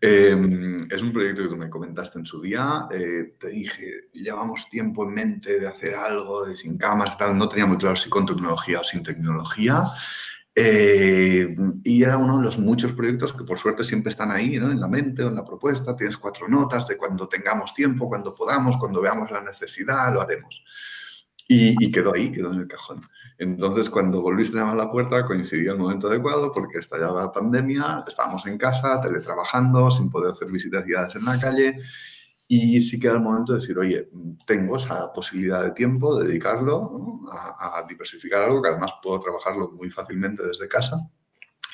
Em, 0.00 0.76
es 0.90 1.02
un 1.02 1.12
proyecto 1.12 1.42
que 1.42 1.48
tú 1.48 1.56
me 1.56 1.70
comentaste 1.70 2.18
en 2.18 2.26
su 2.26 2.40
día. 2.40 2.86
Eh, 2.90 3.36
te 3.38 3.48
dije, 3.48 4.08
llevamos 4.12 4.68
tiempo 4.68 5.04
en 5.04 5.14
mente 5.14 5.58
de 5.60 5.66
hacer 5.66 5.94
algo 5.94 6.46
de 6.46 6.56
sin 6.56 6.76
camas, 6.76 7.16
tal. 7.16 7.36
No 7.36 7.48
tenía 7.48 7.66
muy 7.66 7.78
claro 7.78 7.96
si 7.96 8.10
con 8.10 8.26
tecnología 8.26 8.80
o 8.80 8.84
sin 8.84 9.02
tecnología. 9.02 9.82
Eh, 10.58 11.54
y 11.84 12.02
era 12.02 12.16
uno 12.16 12.38
de 12.38 12.44
los 12.44 12.58
muchos 12.58 12.92
proyectos 12.92 13.34
que 13.34 13.44
por 13.44 13.58
suerte 13.58 13.84
siempre 13.84 14.08
están 14.08 14.30
ahí, 14.30 14.58
¿no? 14.58 14.70
en 14.70 14.80
la 14.80 14.88
mente 14.88 15.22
o 15.22 15.28
en 15.28 15.34
la 15.34 15.44
propuesta. 15.44 15.94
Tienes 15.94 16.16
cuatro 16.16 16.48
notas 16.48 16.88
de 16.88 16.96
cuando 16.96 17.28
tengamos 17.28 17.74
tiempo, 17.74 18.08
cuando 18.08 18.34
podamos, 18.34 18.76
cuando 18.78 19.02
veamos 19.02 19.30
la 19.30 19.42
necesidad, 19.42 20.12
lo 20.12 20.22
haremos. 20.22 20.64
Y, 21.48 21.92
quedó 21.92 22.14
ahí, 22.14 22.32
quedó 22.32 22.52
en 22.52 22.60
el 22.60 22.66
cajón. 22.66 23.02
Entonces, 23.38 23.88
cuando 23.88 24.20
volviste 24.20 24.56
a 24.56 24.60
llamar 24.60 24.74
a 24.74 24.84
la 24.84 24.90
puerta, 24.90 25.24
coincidía 25.24 25.72
el 25.72 25.78
momento 25.78 26.08
adecuado 26.08 26.50
porque 26.50 26.78
estallaba 26.78 27.22
la 27.22 27.32
pandemia, 27.32 28.04
estábamos 28.06 28.46
en 28.46 28.58
casa, 28.58 29.00
teletrabajando, 29.00 29.90
sin 29.90 30.10
poder 30.10 30.32
hacer 30.32 30.50
visitas 30.50 30.84
guiadas 30.84 31.14
en 31.14 31.24
la 31.24 31.38
calle. 31.38 31.76
Y 32.48 32.80
sí 32.80 32.98
que 32.98 33.06
era 33.06 33.16
el 33.16 33.22
momento 33.22 33.52
de 33.52 33.60
decir, 33.60 33.78
oye, 33.78 34.08
tengo 34.44 34.76
esa 34.76 35.12
posibilidad 35.12 35.62
de 35.62 35.70
tiempo, 35.70 36.18
de 36.18 36.28
dedicarlo 36.28 37.22
a, 37.30 37.78
a, 37.78 37.86
diversificar 37.86 38.42
algo, 38.42 38.62
que 38.62 38.70
además 38.70 38.94
puedo 39.02 39.20
trabajarlo 39.20 39.70
muy 39.72 39.90
fácilmente 39.90 40.44
desde 40.44 40.66
casa. 40.66 40.96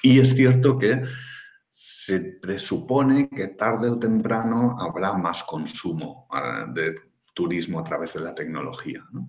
Y 0.03 0.19
es 0.21 0.35
cierto 0.35 0.79
que 0.79 1.03
se 1.69 2.21
presupone 2.41 3.31
que 3.31 3.49
tarde 3.49 3.89
o 3.89 3.99
temprano 3.99 4.77
habrá 4.79 5.15
más 5.15 5.43
consumo 5.43 6.29
eh, 6.35 6.65
de 6.75 6.95
turismo 7.33 7.81
a 7.81 7.85
través 7.85 8.13
de 8.15 8.21
la 8.21 8.35
tecnología. 8.35 9.05
¿no? 9.13 9.29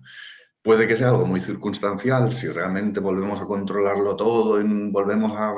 Puede 0.62 0.86
que 0.86 0.96
sea 0.96 1.08
algo 1.08 1.26
muy 1.26 1.40
circunstancial, 1.40 2.32
si 2.32 2.48
realmente 2.48 3.00
volvemos 3.00 3.40
a 3.40 3.44
controlarlo 3.44 4.16
todo, 4.16 4.60
y 4.60 4.90
volvemos 4.90 5.32
a 5.36 5.54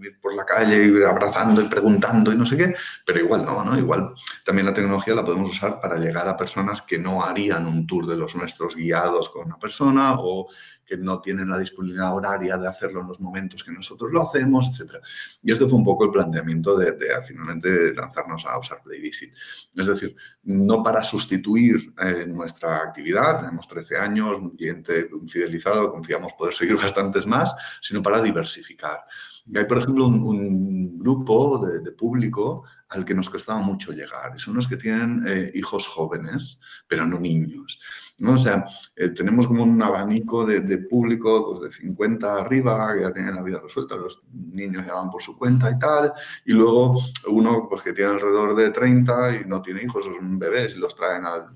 ir 0.00 0.20
por 0.20 0.34
la 0.34 0.44
calle 0.44 0.86
y 0.86 1.02
abrazando 1.02 1.60
y 1.60 1.64
preguntando 1.64 2.32
y 2.32 2.36
no 2.36 2.46
sé 2.46 2.56
qué, 2.56 2.74
pero 3.04 3.20
igual 3.20 3.44
no, 3.44 3.64
¿no? 3.64 3.76
Igual 3.76 4.14
también 4.44 4.66
la 4.66 4.74
tecnología 4.74 5.14
la 5.14 5.24
podemos 5.24 5.50
usar 5.50 5.80
para 5.80 5.98
llegar 5.98 6.28
a 6.28 6.36
personas 6.36 6.82
que 6.82 6.98
no 6.98 7.24
harían 7.24 7.66
un 7.66 7.86
tour 7.86 8.06
de 8.06 8.16
los 8.16 8.36
nuestros 8.36 8.76
guiados 8.76 9.28
con 9.30 9.46
una 9.46 9.58
persona 9.58 10.14
o 10.18 10.48
que 10.84 10.96
no 10.96 11.20
tienen 11.20 11.48
la 11.48 11.58
disponibilidad 11.58 12.14
horaria 12.14 12.56
de 12.56 12.68
hacerlo 12.68 13.00
en 13.00 13.08
los 13.08 13.20
momentos 13.20 13.64
que 13.64 13.72
nosotros 13.72 14.12
lo 14.12 14.22
hacemos, 14.22 14.66
etc. 14.66 14.96
Y 15.42 15.52
este 15.52 15.66
fue 15.66 15.78
un 15.78 15.84
poco 15.84 16.04
el 16.04 16.10
planteamiento 16.10 16.76
de, 16.76 16.94
finalmente 17.26 17.94
lanzarnos 17.94 18.46
a 18.46 18.58
usar 18.58 18.82
PlayVisit. 18.82 19.34
Es 19.74 19.86
decir, 19.86 20.14
no 20.44 20.82
para 20.82 21.02
sustituir 21.02 21.92
eh, 22.00 22.26
nuestra 22.26 22.78
actividad, 22.78 23.40
tenemos 23.40 23.66
13 23.68 23.96
años, 23.96 24.38
un 24.38 24.50
cliente 24.50 25.08
fidelizado, 25.26 25.90
confiamos 25.90 26.32
poder 26.34 26.54
seguir 26.54 26.76
bastantes 26.82 27.26
más, 27.26 27.54
sino 27.80 28.02
para 28.02 28.22
diversificar. 28.22 29.04
Hay, 29.54 29.64
por 29.66 29.78
ejemplo, 29.78 30.06
un, 30.06 30.98
grupo 30.98 31.58
de, 31.58 31.92
público 31.92 32.64
al 32.88 33.04
que 33.04 33.14
nos 33.14 33.28
costaba 33.28 33.60
mucho 33.60 33.92
llegar. 33.92 34.38
Son 34.38 34.54
los 34.54 34.66
que 34.66 34.78
tienen 34.78 35.22
eh, 35.26 35.50
hijos 35.54 35.86
jóvenes, 35.86 36.58
pero 36.88 37.04
no 37.04 37.20
niños. 37.20 37.78
¿no? 38.18 38.34
O 38.34 38.38
sea, 38.38 38.64
eh, 38.96 39.10
tenemos 39.10 39.46
como 39.46 39.64
un 39.64 39.82
abanico 39.82 40.46
de, 40.46 40.78
público 40.78 41.46
pues, 41.46 41.60
de 41.60 41.70
50 41.70 42.36
arriba, 42.40 42.94
que 42.94 43.02
ya 43.02 43.12
tienen 43.12 43.34
la 43.34 43.42
vida 43.42 43.60
resuelta, 43.60 43.96
los 43.96 44.22
niños 44.32 44.86
ya 44.86 44.94
van 44.94 45.10
por 45.10 45.20
su 45.20 45.36
cuenta 45.36 45.70
y 45.70 45.78
tal. 45.78 46.14
Y 46.46 46.52
luego 46.52 46.98
uno 47.28 47.68
pues, 47.68 47.82
que 47.82 47.92
tiene 47.92 48.12
alrededor 48.12 48.56
de 48.56 48.70
30 48.70 49.36
y 49.36 49.44
no 49.44 49.60
tiene 49.60 49.82
hijos, 49.82 50.06
son 50.06 50.38
bebés 50.38 50.74
y 50.74 50.78
los 50.78 50.96
traen 50.96 51.26
al 51.26 51.48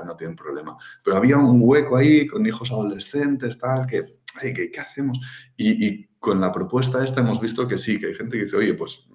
no 0.00 0.16
tienen 0.16 0.36
problema. 0.36 0.76
Pero 1.04 1.16
había 1.16 1.36
un 1.36 1.60
hueco 1.62 1.96
ahí 1.96 2.26
con 2.26 2.46
hijos 2.46 2.70
adolescentes, 2.72 3.58
tal, 3.58 3.86
que, 3.86 4.18
¿qué, 4.40 4.70
qué 4.70 4.80
hacemos? 4.80 5.18
Y, 5.56 5.86
y, 5.86 6.08
con 6.22 6.40
la 6.40 6.52
propuesta 6.52 7.02
esta 7.04 7.20
hemos 7.20 7.40
visto 7.40 7.66
que 7.66 7.76
sí, 7.76 7.98
que 7.98 8.06
hay 8.06 8.14
gente 8.14 8.38
que 8.38 8.44
dice, 8.44 8.56
oye, 8.56 8.74
pues 8.74 9.10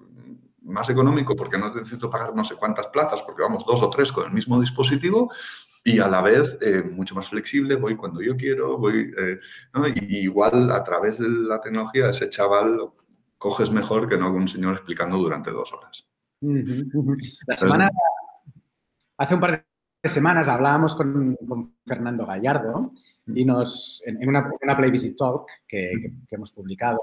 más 0.60 0.90
económico 0.90 1.34
porque 1.34 1.56
no 1.56 1.74
necesito 1.74 2.10
pagar 2.10 2.36
no 2.36 2.44
sé 2.44 2.54
cuántas 2.54 2.88
plazas 2.88 3.22
porque 3.22 3.40
vamos 3.40 3.64
dos 3.64 3.82
o 3.82 3.88
tres 3.88 4.12
con 4.12 4.26
el 4.26 4.32
mismo 4.32 4.60
dispositivo 4.60 5.32
y 5.82 6.00
a 6.00 6.06
la 6.06 6.20
vez 6.20 6.58
eh, 6.60 6.82
mucho 6.82 7.14
más 7.14 7.30
flexible, 7.30 7.76
voy 7.76 7.96
cuando 7.96 8.20
yo 8.20 8.36
quiero, 8.36 8.76
voy, 8.76 9.10
eh, 9.18 9.40
y 9.94 10.18
igual 10.18 10.70
a 10.70 10.84
través 10.84 11.18
de 11.18 11.30
la 11.30 11.62
tecnología 11.62 12.10
ese 12.10 12.28
chaval 12.28 12.76
lo 12.76 12.96
coges 13.38 13.70
mejor 13.70 14.06
que 14.06 14.18
no 14.18 14.30
un 14.30 14.46
señor 14.46 14.74
explicando 14.74 15.16
durante 15.16 15.50
dos 15.50 15.72
horas. 15.72 16.06
La 17.46 17.56
semana, 17.56 17.90
hace 19.16 19.34
un 19.34 19.40
par 19.40 19.52
de 19.52 19.64
semanas 20.04 20.48
hablábamos 20.48 20.94
con, 20.94 21.36
Fernando 21.84 22.24
Gallardo 22.24 22.92
y 23.26 23.44
nos, 23.44 24.02
en, 24.06 24.28
una, 24.28 24.50
una 24.62 24.76
Play 24.76 24.90
Visit 24.90 25.16
Talk 25.16 25.48
que, 25.66 26.12
hemos 26.30 26.52
publicado 26.52 27.00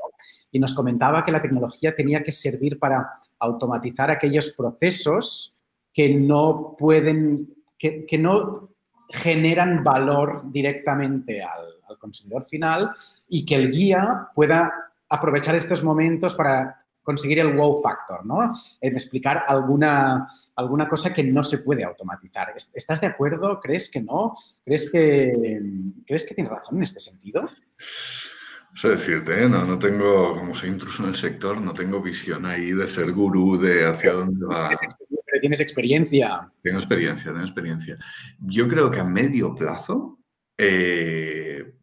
y 0.52 0.60
nos 0.60 0.74
comentaba 0.74 1.24
que 1.24 1.32
la 1.32 1.42
tecnología 1.42 1.94
tenía 1.94 2.24
que 2.24 2.32
servir 2.32 2.80
para 2.80 3.20
automatizar 3.40 4.10
aquellos 4.10 4.52
procesos 4.52 5.54
que 5.94 6.14
no 6.14 6.76
pueden, 6.78 7.56
que, 7.78 8.18
no 8.18 8.70
generan 9.10 9.84
valor 9.84 10.44
directamente 10.52 11.42
al, 11.42 11.66
al 11.90 11.98
consumidor 11.98 12.46
final 12.46 12.92
y 13.28 13.46
que 13.46 13.56
el 13.56 13.72
guía 13.72 14.30
pueda 14.34 14.74
aprovechar 15.10 15.56
estos 15.56 15.84
momentos 15.84 16.34
para 16.34 16.85
conseguir 17.06 17.40
el 17.40 17.54
wow 17.54 17.82
factor, 17.82 18.26
¿no? 18.26 18.54
En 18.82 18.94
explicar 18.94 19.44
alguna, 19.48 20.28
alguna 20.56 20.90
cosa 20.90 21.14
que 21.14 21.24
no 21.24 21.44
se 21.44 21.60
puede 21.60 21.86
automatizar. 21.86 22.54
¿Estás 22.74 23.00
de 23.00 23.08
acuerdo? 23.08 23.62
¿Crees 23.62 23.90
que 23.90 24.02
no? 24.02 24.36
¿Crees 24.66 24.90
que, 24.92 25.62
¿crees 26.06 26.26
que 26.26 26.36
tienes 26.36 26.52
razón 26.52 26.78
en 26.78 26.84
este 26.84 27.00
sentido? 27.00 27.44
No 27.44 28.82
sé 28.82 28.90
decirte, 28.90 29.44
¿eh? 29.44 29.48
no, 29.48 29.64
no 29.64 29.80
tengo, 29.80 30.36
como 30.36 30.54
soy 30.54 30.70
intruso 30.70 31.04
en 31.04 31.10
el 31.10 31.16
sector, 31.16 31.62
no 31.62 31.74
tengo 31.74 32.02
visión 32.02 32.46
ahí 32.46 32.74
de 32.74 32.88
ser 32.88 33.14
gurú 33.14 33.58
de 33.58 33.86
hacia 33.86 34.12
dónde 34.12 34.46
va. 34.46 34.78
Pero 35.26 35.40
tienes 35.40 35.62
experiencia. 35.62 36.52
Tengo 36.62 36.80
experiencia, 36.80 37.32
tengo 37.32 37.46
experiencia. 37.46 37.98
Yo 38.40 38.68
creo 38.68 38.92
que 38.92 39.00
a 39.00 39.06
medio 39.06 39.56
plazo 39.56 40.20
eh, 40.58 41.75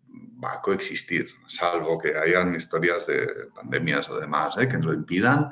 va 0.42 0.54
a 0.54 0.60
coexistir, 0.60 1.28
salvo 1.46 1.98
que 1.98 2.16
hayan 2.16 2.54
historias 2.54 3.06
de 3.06 3.48
pandemias 3.54 4.08
o 4.10 4.18
demás 4.18 4.56
¿eh? 4.58 4.68
que 4.68 4.78
lo 4.78 4.92
impidan. 4.92 5.50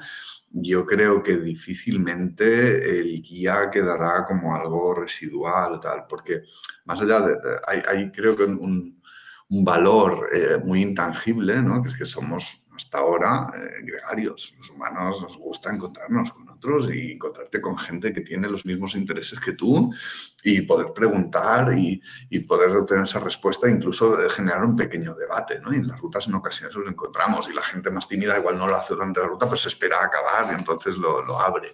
Yo 0.53 0.85
creo 0.85 1.22
que 1.22 1.37
difícilmente 1.37 2.98
el 2.98 3.22
guía 3.22 3.70
quedará 3.70 4.24
como 4.26 4.55
algo 4.55 4.94
residual, 4.94 5.79
tal, 5.79 6.07
porque 6.09 6.42
más 6.87 7.00
allá 7.00 7.20
de, 7.20 7.37
hay, 7.66 8.11
creo 8.11 8.35
que 8.35 8.42
un, 8.42 8.99
un 9.50 9.64
valor 9.64 10.30
eh, 10.32 10.58
muy 10.64 10.80
intangible, 10.80 11.60
¿no? 11.60 11.82
que 11.82 11.88
es 11.88 11.96
que 11.96 12.04
somos 12.04 12.64
hasta 12.74 12.98
ahora 12.98 13.50
eh, 13.54 13.82
gregarios. 13.82 14.54
Los 14.58 14.70
humanos 14.70 15.20
nos 15.22 15.36
gusta 15.36 15.72
encontrarnos 15.72 16.30
con 16.30 16.48
otros 16.48 16.88
y 16.94 17.12
encontrarte 17.12 17.60
con 17.60 17.76
gente 17.76 18.12
que 18.12 18.20
tiene 18.20 18.48
los 18.48 18.64
mismos 18.64 18.94
intereses 18.94 19.40
que 19.40 19.54
tú 19.54 19.92
y 20.44 20.62
poder 20.62 20.92
preguntar 20.94 21.72
y, 21.76 22.00
poder 22.46 22.70
obtener 22.70 23.04
esa 23.04 23.20
respuesta, 23.20 23.68
incluso 23.68 24.16
generar 24.30 24.64
un 24.64 24.76
pequeño 24.76 25.14
debate. 25.14 25.60
¿no? 25.60 25.72
Y 25.72 25.76
en 25.76 25.88
las 25.88 26.00
rutas 26.00 26.28
en 26.28 26.34
ocasiones 26.34 26.74
los 26.74 26.88
encontramos 26.88 27.48
y 27.48 27.52
la 27.52 27.62
gente 27.62 27.90
más 27.90 28.08
tímida 28.08 28.38
igual 28.38 28.56
no 28.56 28.68
lo 28.68 28.76
hace 28.76 28.94
durante 28.94 29.20
la 29.20 29.26
ruta, 29.26 29.46
pero 29.46 29.56
se 29.56 29.68
espera 29.68 29.98
a 30.00 30.06
acabar 30.06 30.52
y 30.52 30.58
entonces 30.58 30.96
lo, 30.96 31.22
lo 31.22 31.40
abre. 31.40 31.72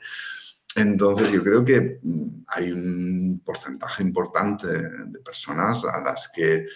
Entonces 0.76 1.32
yo 1.32 1.42
creo 1.42 1.64
que 1.64 1.98
mm, 2.02 2.44
hay 2.48 2.70
un 2.70 3.40
porcentaje 3.44 4.02
importante 4.02 4.66
de 4.66 5.18
personas 5.20 5.84
a 5.86 6.00
las 6.02 6.28
que 6.28 6.66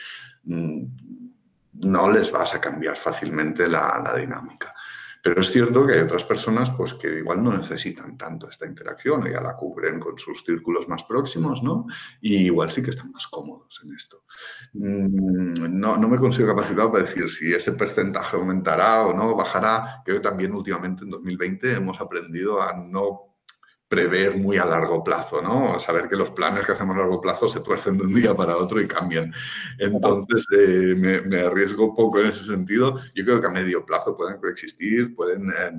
mm, 0.45 0.85
no 1.75 2.11
les 2.11 2.33
vas 2.33 2.55
a 2.55 2.61
cambiar 2.61 2.97
fácilmente 2.97 3.69
la, 3.69 4.15
dinámica. 4.19 4.75
Pero 5.23 5.43
es 5.43 5.51
cierto 5.53 5.87
que 5.87 5.93
hay 5.93 6.01
otras 6.01 6.25
personas 6.25 6.71
pues, 6.71 6.95
que 6.95 7.19
igual 7.19 7.45
no 7.45 7.55
necesitan 7.55 8.17
tanto 8.17 8.49
esta 8.49 8.65
interacción, 8.65 9.31
ya 9.31 9.43
la 9.43 9.55
cubren 9.55 10.01
con 10.01 10.17
sus 10.17 10.43
círculos 10.43 10.89
más 10.89 11.05
próximos, 11.05 11.63
¿no? 11.63 11.85
Y 12.23 12.47
igual 12.47 12.71
sí 12.71 12.83
que 12.83 12.89
están 12.89 13.13
más 13.13 13.27
cómodos 13.27 13.83
en 13.85 13.95
esto. 13.95 14.25
Mm, 14.73 15.79
no, 15.79 15.99
no 15.99 16.09
me 16.09 16.17
considero 16.17 16.55
capacitado 16.55 16.91
para 16.91 17.05
decir 17.05 17.29
si 17.31 17.53
ese 17.53 17.73
porcentaje 17.73 18.35
aumentará 18.35 19.03
o 19.05 19.13
no, 19.13 19.37
bajará. 19.37 20.01
Creo 20.07 20.17
que 20.17 20.27
también 20.27 20.55
últimamente 20.55 21.05
en 21.05 21.11
2020 21.11 21.75
hemos 21.75 22.01
aprendido 22.01 22.63
a 22.63 22.75
no 22.75 23.30
prever 23.91 24.37
muy 24.37 24.57
a 24.57 24.65
largo 24.65 25.03
plazo, 25.03 25.43
¿no? 25.43 25.77
Saber 25.81 26.07
que 26.07 26.15
los 26.15 26.31
planes 26.31 26.65
que 26.65 26.71
hacemos 26.71 26.95
a 26.95 27.01
largo 27.01 27.21
plazo 27.21 27.49
se 27.49 27.59
tuercen 27.59 27.99
de 27.99 28.05
un 28.05 28.15
día 28.15 28.37
para 28.37 28.57
otro 28.57 28.81
y 28.81 28.87
cambian. 28.87 29.35
Entonces, 29.79 30.47
eh, 30.57 30.95
me, 30.97 31.41
arriesgo 31.41 31.93
poco 31.93 32.21
en 32.21 32.29
ese 32.29 32.45
sentido. 32.45 33.01
Yo 33.17 33.25
creo 33.25 33.41
que 33.41 33.49
a 33.49 33.51
medio 33.51 33.85
plazo 33.85 34.17
pueden 34.17 34.39
coexistir, 34.39 35.13
pueden, 35.17 35.51
eh, 35.51 35.73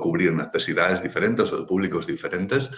cubrir 0.00 0.32
necesidades 0.32 1.02
diferentes 1.02 1.52
o 1.52 1.58
de 1.58 1.66
públicos 1.66 2.06
diferentes 2.06 2.70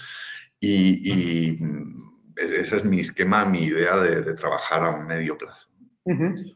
y, 0.58 1.56
mm, 1.60 2.34
ese 2.36 2.76
es 2.76 2.84
mi 2.84 3.00
esquema, 3.00 3.44
mi 3.44 3.62
idea 3.62 3.96
de 3.96 4.34
trabajar 4.34 4.82
a 4.82 5.04
medio 5.06 5.38
plazo. 5.38 5.68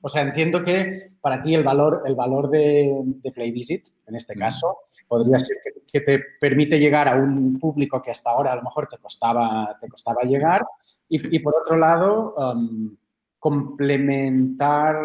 O 0.03 0.09
sea, 0.09 0.23
entiendo 0.23 0.63
que 0.63 0.91
para 1.21 1.41
ti 1.41 1.55
el 1.55 1.65
valor, 1.65 2.03
el 2.05 2.15
valor 2.15 2.49
de, 2.51 3.03
de 3.05 3.33
Play 3.33 3.51
Visit, 3.51 3.89
en 4.07 4.15
este 4.15 4.37
caso, 4.37 4.79
podría 5.09 5.39
ser 5.41 5.57
que, 5.91 6.01
te 6.01 6.23
permite 6.41 6.79
llegar 6.79 7.09
a 7.09 7.17
un 7.17 7.59
público 7.59 8.01
que 8.01 8.13
hasta 8.13 8.31
ahora 8.31 8.53
a 8.53 8.57
lo 8.57 8.63
mejor 8.63 8.87
te 8.87 8.99
costaba, 8.99 9.77
te 9.81 9.89
costaba 9.89 10.23
llegar 10.23 10.65
y, 11.09 11.39
por 11.41 11.57
otro 11.57 11.77
lado, 11.77 12.35
um, 12.37 12.97
complementar 13.41 14.97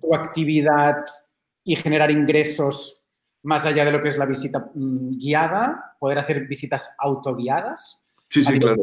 tu 0.00 0.14
actividad 0.14 1.04
y 1.64 1.74
generar 1.74 2.10
ingresos 2.12 3.02
más 3.42 3.66
allá 3.66 3.84
de 3.84 3.90
lo 3.90 4.00
que 4.00 4.10
es 4.10 4.18
la 4.18 4.26
visita 4.26 4.70
mm, 4.74 5.18
guiada, 5.18 5.96
poder 5.98 6.18
hacer 6.18 6.46
visitas 6.46 6.94
autoguiadas. 6.98 8.04
Sí, 8.28 8.42
sí, 8.42 8.60
claro. 8.60 8.80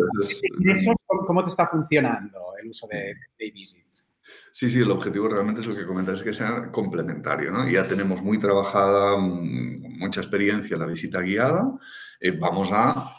¿Cómo 1.26 1.44
te 1.44 1.50
está 1.50 1.66
funcionando 1.66 2.54
el 2.62 2.70
uso 2.70 2.86
de 2.88 3.16
Play 3.38 3.52
Visit? 3.52 4.09
Sí, 4.52 4.70
sí, 4.70 4.80
el 4.80 4.92
objetivo 4.92 5.28
realmente 5.28 5.62
es 5.62 5.68
lo 5.68 5.76
que 5.76 5.86
comentas, 5.86 6.20
es 6.20 6.24
que 6.24 6.34
sea 6.34 6.72
complementario. 6.72 7.52
¿no? 7.52 7.68
Ya 7.70 7.88
tenemos 7.88 8.22
muy 8.22 8.40
trabajada, 8.40 9.18
mm, 9.18 10.00
mucha 10.00 10.22
experiencia 10.22 10.78
la 10.78 10.86
visita 10.86 11.22
guiada. 11.22 11.72
Eh, 12.20 12.38
vamos 12.40 12.70
a 12.72 13.12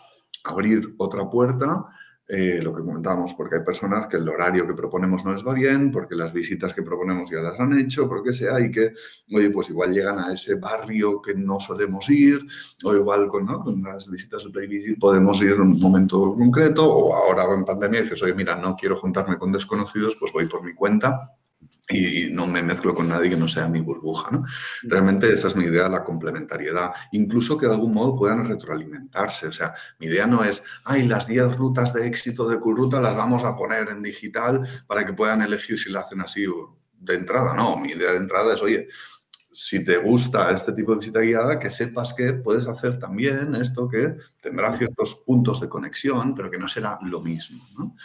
abrir 0.44 0.94
otra 0.98 1.28
puerta 1.28 1.86
eh, 2.32 2.60
lo 2.62 2.72
que 2.72 2.82
comentábamos, 2.82 3.34
porque 3.34 3.56
hay 3.56 3.64
personas 3.64 4.06
que 4.06 4.16
el 4.16 4.28
horario 4.28 4.64
que 4.64 4.74
proponemos 4.74 5.24
no 5.24 5.32
les 5.32 5.44
va 5.44 5.52
bien, 5.52 5.90
porque 5.90 6.14
las 6.14 6.32
visitas 6.32 6.72
que 6.72 6.82
proponemos 6.82 7.28
ya 7.28 7.38
las 7.38 7.58
han 7.58 7.76
hecho, 7.76 8.08
por 8.08 8.22
que 8.22 8.32
sea, 8.32 8.60
y 8.60 8.70
que, 8.70 8.92
oye, 9.32 9.50
pues 9.50 9.70
igual 9.70 9.92
llegan 9.92 10.20
a 10.20 10.32
ese 10.32 10.54
barrio 10.54 11.20
que 11.20 11.34
no 11.34 11.58
solemos 11.58 12.08
ir, 12.08 12.40
o 12.84 12.94
igual 12.94 13.26
con, 13.26 13.46
con 13.46 13.82
las 13.82 14.08
visitas 14.08 14.44
de 14.44 14.50
Play 14.50 14.68
Visit 14.68 15.00
podemos 15.00 15.42
ir 15.42 15.52
en 15.52 15.62
un 15.62 15.80
momento 15.80 16.34
concreto, 16.34 16.86
o 16.86 17.14
ahora 17.14 17.52
en 17.52 17.64
pandemia 17.64 18.02
dices, 18.02 18.22
oye, 18.22 18.34
mira, 18.34 18.54
no 18.54 18.76
quiero 18.76 18.96
juntarme 18.96 19.36
con 19.36 19.50
desconocidos, 19.50 20.16
pues 20.20 20.32
voy 20.32 20.46
por 20.46 20.62
mi 20.62 20.72
cuenta 20.74 21.34
y 21.90 22.28
no 22.30 22.46
me 22.46 22.62
mezclo 22.62 22.94
con 22.94 23.08
nadie 23.08 23.30
que 23.30 23.36
no 23.36 23.48
sea 23.48 23.68
mi 23.68 23.80
burbuja. 23.80 24.30
¿no? 24.30 24.44
Realmente 24.82 25.32
esa 25.32 25.48
es 25.48 25.56
mi 25.56 25.64
idea, 25.64 25.88
la 25.88 26.04
complementariedad. 26.04 26.92
Incluso 27.12 27.58
que 27.58 27.66
de 27.66 27.72
algún 27.72 27.92
modo 27.92 28.16
puedan 28.16 28.46
retroalimentarse. 28.46 29.48
O 29.48 29.52
sea, 29.52 29.74
mi 29.98 30.06
idea 30.06 30.26
no 30.26 30.44
es, 30.44 30.62
ay, 30.84 31.06
las 31.06 31.26
10 31.26 31.56
rutas 31.56 31.92
de 31.94 32.06
éxito 32.06 32.48
de 32.48 32.58
Curruta 32.58 33.00
las 33.00 33.14
vamos 33.14 33.44
a 33.44 33.56
poner 33.56 33.88
en 33.88 34.02
digital 34.02 34.66
para 34.86 35.04
que 35.04 35.12
puedan 35.12 35.42
elegir 35.42 35.78
si 35.78 35.90
la 35.90 36.00
hacen 36.00 36.20
así 36.20 36.46
de 36.98 37.14
entrada. 37.14 37.54
No, 37.54 37.76
mi 37.76 37.90
idea 37.90 38.12
de 38.12 38.18
entrada 38.18 38.54
es, 38.54 38.62
oye, 38.62 38.88
si 39.52 39.84
te 39.84 39.96
gusta 39.96 40.50
este 40.52 40.72
tipo 40.72 40.92
de 40.92 40.98
visita 40.98 41.20
guiada, 41.20 41.58
que 41.58 41.70
sepas 41.70 42.14
que 42.14 42.34
puedes 42.34 42.66
hacer 42.68 42.98
también 42.98 43.54
esto 43.56 43.88
que 43.88 44.16
tendrá 44.40 44.72
ciertos 44.72 45.16
puntos 45.26 45.60
de 45.60 45.68
conexión, 45.68 46.34
pero 46.34 46.50
que 46.50 46.58
no 46.58 46.68
será 46.68 46.98
lo 47.02 47.20
mismo. 47.20 47.64
¿no? 47.76 47.96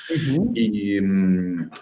y, 0.54 0.98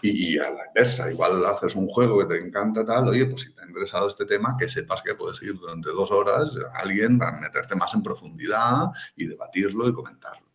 y, 0.02 0.38
a 0.38 0.52
la 0.52 0.68
inversa, 0.68 1.12
igual 1.12 1.46
haces 1.46 1.76
un 1.76 1.88
juego 1.88 2.20
que 2.20 2.38
te 2.38 2.46
encanta 2.46 2.84
tal, 2.84 3.08
oye, 3.08 3.26
pues 3.26 3.42
si 3.42 3.56
te 3.56 3.62
ha 3.62 3.66
interesado 3.66 4.08
este 4.08 4.26
tema, 4.26 4.58
que 4.58 4.68
sepas 4.68 5.02
que 5.02 5.16
puedes 5.16 5.42
ir 5.42 5.54
durante 5.54 5.90
dos 5.92 6.12
horas 6.12 6.56
a 6.74 6.80
alguien 6.80 7.18
para 7.18 7.40
meterte 7.40 7.76
más 7.76 7.94
en 7.94 8.04
profundidad 8.04 8.90
y 9.16 9.28
debatirlo 9.28 9.88
y 9.88 9.94
comentarlo. 9.94 10.48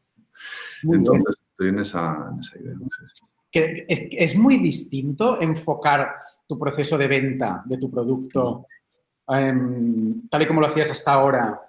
Entonces, 0.83 1.41
estoy 1.51 1.69
en 1.69 1.79
esa, 1.79 2.31
en 2.33 2.41
esa 2.41 2.59
idea. 2.59 2.75
Que 3.51 3.87
es, 3.89 4.01
es, 4.11 4.37
muy 4.37 4.59
distinto 4.59 5.41
enfocar 5.41 6.17
tu 6.47 6.59
proceso 6.59 6.99
de 6.99 7.09
venta 7.09 7.63
de 7.65 7.79
tu 7.79 7.91
producto 7.91 8.67
tal 9.29 10.43
y 10.43 10.47
como 10.47 10.61
lo 10.61 10.67
hacías 10.67 10.91
hasta 10.91 11.13
ahora, 11.13 11.61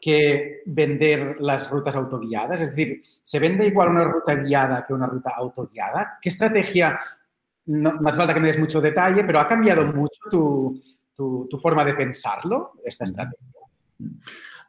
que 0.00 0.62
vender 0.66 1.36
las 1.40 1.70
rutas 1.70 1.96
autoguiadas? 1.96 2.60
Es 2.60 2.70
decir, 2.70 3.00
¿se 3.22 3.38
vende 3.38 3.66
igual 3.66 3.90
una 3.90 4.04
ruta 4.04 4.34
guiada 4.34 4.84
que 4.86 4.92
una 4.92 5.06
ruta 5.06 5.32
autoguiada? 5.36 6.18
¿Qué 6.20 6.28
estrategia, 6.28 6.98
no, 7.66 7.98
falta 8.00 8.34
que 8.34 8.40
me 8.40 8.48
des 8.48 8.58
mucho 8.58 8.80
detalle, 8.80 9.24
pero 9.24 9.40
ha 9.40 9.48
cambiado 9.48 9.84
mucho 9.86 10.20
tu, 10.30 10.80
tu, 11.16 11.58
forma 11.58 11.84
de 11.84 11.94
pensarlo, 11.94 12.74
esta 12.84 13.04
estrategia? 13.04 13.46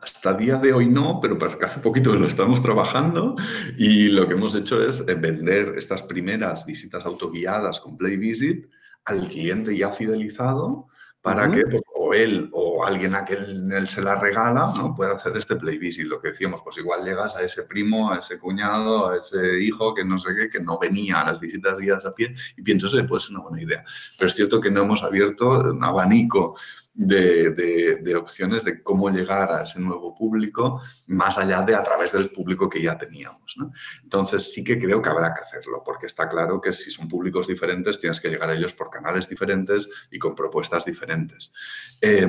Hasta 0.02 0.34
día 0.34 0.56
de 0.56 0.72
hoy 0.72 0.88
no, 0.88 1.20
pero 1.20 1.38
hace 1.62 1.82
poquito 1.82 2.16
lo 2.16 2.26
estamos 2.26 2.64
trabajando 2.64 3.36
y 3.78 4.08
lo 4.08 4.26
que 4.28 4.34
hemos 4.34 4.56
hecho 4.56 4.82
es 4.82 5.04
eh, 5.08 5.14
vender 5.16 5.74
estas 5.78 6.02
primeras 6.02 6.66
visitas 6.66 7.06
autoguiadas 7.06 7.82
con 7.82 7.98
Play 7.98 8.16
Visit 8.16 8.70
al 9.04 9.28
cliente 9.28 9.78
ya 9.78 9.92
fidelizado 9.92 10.88
para 11.22 11.52
que 11.52 11.64
pues, 11.66 11.82
o 11.96 12.14
él 12.14 12.50
o 12.54 12.86
alguien 12.86 13.14
a 13.14 13.26
quien 13.26 13.72
él 13.72 13.90
se 13.90 14.02
la 14.02 14.16
regala 14.16 14.72
¿no? 14.78 14.96
pueda 14.96 15.14
hacer 15.14 15.36
este 15.36 15.56
play 15.58 15.78
visit. 15.78 16.08
Lo 16.08 16.22
que 16.22 16.30
decíamos, 16.30 16.62
pues 16.64 16.78
igual 16.78 17.04
llegas 17.04 17.36
a 17.36 17.42
ese 17.42 17.64
primo, 17.64 18.12
a 18.12 18.20
ese 18.20 18.40
cuñado, 18.40 19.10
a 19.10 19.18
ese 19.18 19.60
hijo 19.62 19.94
que 19.94 20.06
no 20.06 20.18
sé 20.18 20.30
qué, 20.36 20.50
que 20.50 20.64
no 20.64 20.80
venía 20.80 21.22
a 21.22 21.26
las 21.26 21.40
visitas 21.40 21.78
guiadas 21.78 22.06
a 22.06 22.16
pie 22.16 22.34
y 22.56 22.62
piensas, 22.62 22.94
que 22.94 23.04
puede 23.04 23.20
ser 23.20 23.36
una 23.36 23.44
buena 23.44 23.62
idea. 23.62 23.84
Pero 24.18 24.28
es 24.28 24.36
cierto 24.36 24.62
que 24.62 24.72
no 24.72 24.84
hemos 24.84 25.04
abierto 25.04 25.60
un 25.72 25.84
abanico 25.84 26.56
de, 27.00 28.16
opciones 28.16 28.66
de 28.66 28.84
cómo 28.84 29.10
llegar 29.10 29.52
a 29.52 29.64
ese 29.64 29.80
nuevo 29.80 30.14
público 30.14 30.82
más 31.08 31.38
allá 31.38 31.62
de 31.62 31.74
a 31.74 31.82
través 31.82 32.12
del 32.12 32.30
público 32.30 32.70
que 32.70 32.82
ya 32.82 32.98
teníamos. 32.98 33.56
Entonces 34.04 34.52
sí 34.52 34.64
que 34.64 34.78
creo 34.78 35.02
que 35.02 35.10
habrá 35.10 35.34
que 35.34 35.42
hacerlo, 35.42 35.82
porque 35.86 36.08
está 36.08 36.28
claro 36.28 36.60
que 36.60 36.74
si 36.74 36.92
son 36.92 37.08
públicos 37.08 37.48
diferentes 37.48 38.00
tienes 38.00 38.20
que 38.20 38.28
llegar 38.28 38.50
a 38.50 38.56
ellos 38.56 38.74
por 38.74 38.90
canales 38.90 39.30
diferentes 39.30 39.90
y 40.12 40.20
con 40.20 40.36
propuestas 40.36 40.84
diferentes. 40.84 41.54
Eh, 42.02 42.28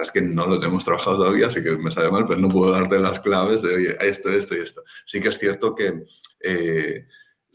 es 0.00 0.10
que 0.12 0.20
no 0.20 0.46
lo 0.46 0.62
hemos 0.62 0.84
trabajado 0.84 1.18
todavía, 1.18 1.48
así 1.48 1.62
que 1.62 1.72
me 1.72 1.90
sabe 1.90 2.10
mal, 2.10 2.26
pero 2.26 2.38
no 2.38 2.48
puedo 2.48 2.70
darte 2.70 3.00
las 3.00 3.18
claves 3.18 3.60
de, 3.62 3.96
esto, 4.00 4.30
esto 4.30 4.54
y 4.54 4.60
esto. 4.60 4.84
Sí 5.04 5.20
que 5.20 5.28
es 5.28 5.38
cierto 5.38 5.74
que... 5.74 6.04
Eh, 6.40 7.06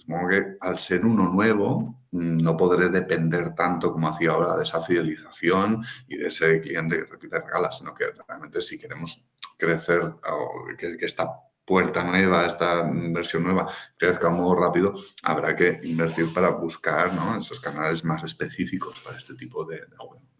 supongo 0.02 0.30
que 0.30 0.58
al 0.60 0.80
ser 0.80 1.06
uno 1.06 1.28
nuevo 1.30 2.02
no 2.12 2.58
podré 2.58 2.90
depender 2.90 3.54
tanto 3.54 3.92
como 3.92 4.10
hacía 4.10 4.32
ahora 4.32 4.58
de 4.58 4.64
esa 4.64 4.82
fidelización 4.82 5.84
y 6.08 6.18
de 6.18 6.28
ese 6.28 6.60
cliente 6.60 6.98
que 6.98 7.06
repite 7.06 7.40
regalas, 7.40 7.78
sino 7.78 7.94
que 7.94 8.06
realmente 8.28 8.62
si 8.62 8.80
queremos 8.80 9.32
crecer 9.58 10.02
o 10.02 10.66
que, 10.78 10.98
esta 11.00 11.30
puerta 11.64 12.04
nueva, 12.04 12.48
esta 12.48 12.84
versión 12.92 13.44
nueva 13.44 13.72
crezca 13.96 14.30
muy 14.30 14.58
rápido, 14.60 14.94
habrá 15.24 15.56
que 15.56 15.80
invertir 15.84 16.34
para 16.34 16.50
buscar 16.50 17.12
esos 17.38 17.60
canales 17.60 18.04
más 18.04 18.24
específicos 18.24 19.00
para 19.02 19.18
este 19.18 19.36
tipo 19.36 19.64
de, 19.66 19.78
de 19.78 19.98
juego. 19.98 20.31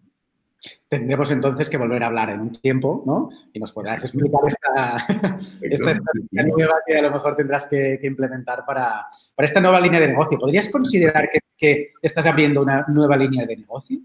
Tendremos 0.88 1.32
entonces 1.32 1.69
que 1.69 1.78
volver 1.78 2.04
a 2.04 2.08
hablar 2.08 2.30
en 2.30 2.41
un 2.41 2.52
tiempo, 2.52 3.04
¿no? 3.06 3.30
Y 3.52 3.60
nos 3.60 3.71
podrás 3.71 4.04
explicar 4.04 4.41
esta, 4.47 4.97
esta 5.62 5.91
estrategia 5.91 6.43
nueva 6.43 6.76
que 6.86 6.97
a 6.97 7.02
lo 7.02 7.12
mejor 7.12 7.36
tendrás 7.36 7.65
que, 7.67 8.00
implementar 8.04 8.63
para, 8.65 9.08
para, 9.36 9.45
esta 9.45 9.60
nueva 9.60 9.80
línea 9.80 10.00
de 10.00 10.10
negocio. 10.10 10.38
¿Podrías 10.38 10.69
considerar 10.69 11.30
que, 11.32 11.39
que 11.58 11.88
estás 12.02 12.26
abriendo 12.28 12.62
una 12.62 12.86
nueva 12.88 13.17
línea 13.17 13.45
de 13.45 13.58
negocio? 13.58 14.00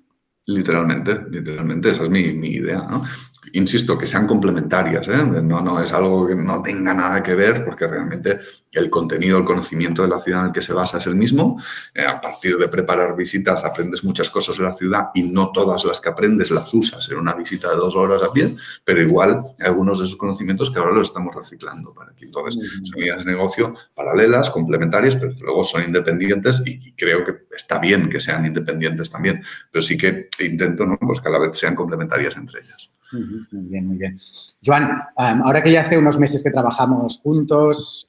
Literalmente, 0.46 1.12
literalmente, 1.28 1.90
esa 1.90 2.04
es 2.04 2.10
mi, 2.10 2.32
mi 2.32 2.48
idea. 2.48 2.78
¿no? 2.78 3.02
Insisto, 3.52 3.96
que 3.96 4.06
sean 4.06 4.26
complementarias, 4.26 5.06
¿eh? 5.08 5.24
no, 5.42 5.60
no 5.60 5.80
es 5.80 5.92
algo 5.92 6.26
que 6.26 6.34
no 6.34 6.62
tenga 6.62 6.92
nada 6.92 7.22
que 7.22 7.34
ver, 7.34 7.64
porque 7.64 7.86
realmente 7.86 8.40
el 8.72 8.90
contenido, 8.90 9.38
el 9.38 9.44
conocimiento 9.44 10.02
de 10.02 10.08
la 10.08 10.18
ciudad 10.18 10.40
en 10.40 10.46
el 10.48 10.52
que 10.52 10.62
se 10.62 10.72
basa 10.72 10.98
es 10.98 11.06
el 11.06 11.14
mismo. 11.14 11.60
Eh, 11.94 12.04
a 12.04 12.20
partir 12.20 12.56
de 12.56 12.68
preparar 12.68 13.16
visitas 13.16 13.64
aprendes 13.64 14.04
muchas 14.04 14.30
cosas 14.30 14.58
de 14.58 14.64
la 14.64 14.74
ciudad 14.74 15.08
y 15.14 15.22
no 15.22 15.50
todas 15.52 15.84
las 15.84 16.00
que 16.00 16.08
aprendes 16.08 16.50
las 16.50 16.72
usas 16.74 17.08
en 17.08 17.18
una 17.18 17.34
visita 17.34 17.70
de 17.70 17.76
dos 17.76 17.94
horas 17.96 18.22
a 18.22 18.32
pie, 18.32 18.54
pero 18.84 19.00
igual 19.00 19.42
algunos 19.60 19.98
de 19.98 20.04
esos 20.04 20.16
conocimientos 20.16 20.70
que 20.70 20.78
ahora 20.78 20.92
los 20.92 21.08
estamos 21.08 21.34
reciclando 21.34 21.94
para 21.94 22.10
aquí. 22.12 22.26
Entonces, 22.26 22.62
son 22.82 23.02
ideas 23.02 23.24
de 23.24 23.32
negocio 23.32 23.74
paralelas, 23.94 24.50
complementarias, 24.50 25.16
pero 25.16 25.32
luego 25.40 25.64
son 25.64 25.84
independientes 25.84 26.62
y, 26.64 26.92
creo 26.92 27.24
que 27.24 27.46
está 27.54 27.78
bien 27.78 28.08
que 28.08 28.20
sean 28.20 28.46
independientes 28.46 29.10
también, 29.10 29.42
pero 29.70 29.82
sí 29.82 29.96
que 29.96 30.28
intento 30.40 30.86
¿no? 30.86 30.98
pues 30.98 31.20
que 31.20 31.28
a 31.28 31.30
la 31.30 31.38
vez 31.38 31.58
sean 31.58 31.74
complementarias 31.74 32.36
entre 32.36 32.60
ellas. 32.60 32.95
Muy 33.12 33.64
bien, 33.64 33.86
muy 33.86 33.96
bien. 33.96 34.18
Joan, 34.64 34.90
ahora 35.16 35.62
que 35.62 35.70
ya 35.70 35.82
hace 35.82 35.98
unos 35.98 36.18
meses 36.18 36.42
que 36.42 36.50
trabajamos 36.50 37.20
juntos, 37.22 38.08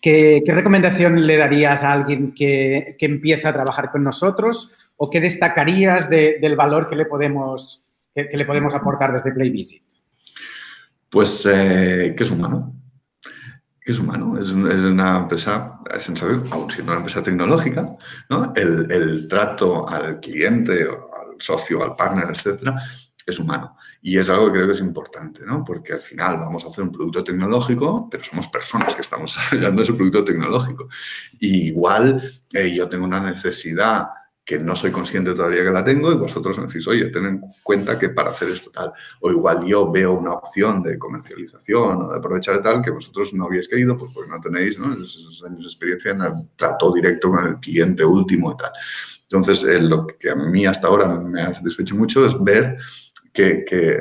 ¿qué, 0.00 0.42
recomendación 0.46 1.26
le 1.26 1.36
darías 1.36 1.82
a 1.82 1.92
alguien 1.92 2.34
que, 2.34 2.96
empieza 3.00 3.48
a 3.48 3.52
trabajar 3.52 3.90
con 3.90 4.04
nosotros 4.04 4.72
o 4.96 5.08
qué 5.08 5.20
destacarías 5.20 6.10
del 6.10 6.56
valor 6.56 6.88
que 6.88 6.96
le 6.96 7.06
podemos, 7.06 7.86
que, 8.14 8.28
le 8.36 8.44
podemos 8.44 8.74
aportar 8.74 9.12
desde 9.12 9.32
PlayVisit? 9.32 9.82
Pues 11.08 11.46
eh, 11.50 12.14
que 12.16 12.22
es 12.22 12.30
humano. 12.30 12.74
Que 13.80 13.92
es 13.92 13.98
humano. 13.98 14.38
Es, 14.38 14.50
una 14.50 15.18
empresa, 15.18 15.80
aún 16.50 16.70
siendo 16.70 16.92
una 16.92 17.00
empresa 17.00 17.22
tecnológica, 17.22 17.84
¿no? 18.30 18.52
el, 18.54 18.90
el 18.90 19.28
trato 19.28 19.88
al 19.88 20.20
cliente, 20.20 20.82
al 20.82 21.36
socio, 21.38 21.82
al 21.82 21.96
partner, 21.96 22.30
etcétera, 22.30 22.76
es 23.26 23.38
humano. 23.38 23.76
Y 24.00 24.18
es 24.18 24.28
algo 24.28 24.46
que 24.46 24.52
creo 24.52 24.66
que 24.66 24.72
es 24.72 24.80
importante, 24.80 25.44
¿no? 25.44 25.64
Porque 25.64 25.92
al 25.92 26.00
final 26.00 26.38
vamos 26.38 26.64
a 26.64 26.68
hacer 26.68 26.84
un 26.84 26.92
producto 26.92 27.22
tecnológico, 27.24 28.08
pero 28.10 28.24
somos 28.24 28.48
personas 28.48 28.94
que 28.94 29.02
estamos 29.02 29.34
desarrollando 29.36 29.82
ese 29.82 29.92
producto 29.92 30.24
tecnológico. 30.24 30.88
igual 31.40 32.22
eh, 32.52 32.74
yo 32.74 32.88
tengo 32.88 33.04
una 33.04 33.20
necesidad 33.20 34.08
que 34.44 34.58
no 34.58 34.74
soy 34.74 34.90
consciente 34.90 35.34
todavía 35.34 35.62
que 35.62 35.70
la 35.70 35.84
tengo 35.84 36.10
y 36.10 36.16
vosotros 36.16 36.58
me 36.58 36.66
decís, 36.66 36.86
oye, 36.88 37.06
ten 37.06 37.26
en 37.26 37.40
cuenta 37.62 37.96
que 37.96 38.08
para 38.08 38.30
hacer 38.30 38.48
esto 38.48 38.70
tal, 38.70 38.92
o 39.20 39.30
igual 39.30 39.64
yo 39.64 39.90
veo 39.90 40.14
una 40.14 40.32
opción 40.32 40.82
de 40.82 40.98
comercialización 40.98 42.02
o 42.02 42.10
de 42.10 42.18
aprovechar 42.18 42.60
tal 42.60 42.82
que 42.82 42.90
vosotros 42.90 43.32
no 43.34 43.44
habéis 43.44 43.68
querido, 43.68 43.96
pues 43.96 44.10
porque 44.12 44.30
no 44.30 44.40
tenéis 44.40 44.78
¿no? 44.80 44.86
Años 44.86 45.40
de 45.40 45.62
experiencia 45.62 46.10
en 46.10 46.22
el 46.22 46.32
trato 46.56 46.92
directo 46.92 47.30
con 47.30 47.46
el 47.46 47.60
cliente 47.60 48.04
último 48.04 48.52
y 48.52 48.56
tal. 48.56 48.72
Entonces, 49.22 49.64
eh, 49.64 49.80
lo 49.80 50.06
que 50.06 50.30
a 50.30 50.34
mí 50.34 50.66
hasta 50.66 50.88
ahora 50.88 51.06
me 51.06 51.40
ha 51.40 51.54
satisfecho 51.54 51.94
mucho 51.94 52.26
es 52.26 52.42
ver 52.42 52.76
que, 53.32 53.96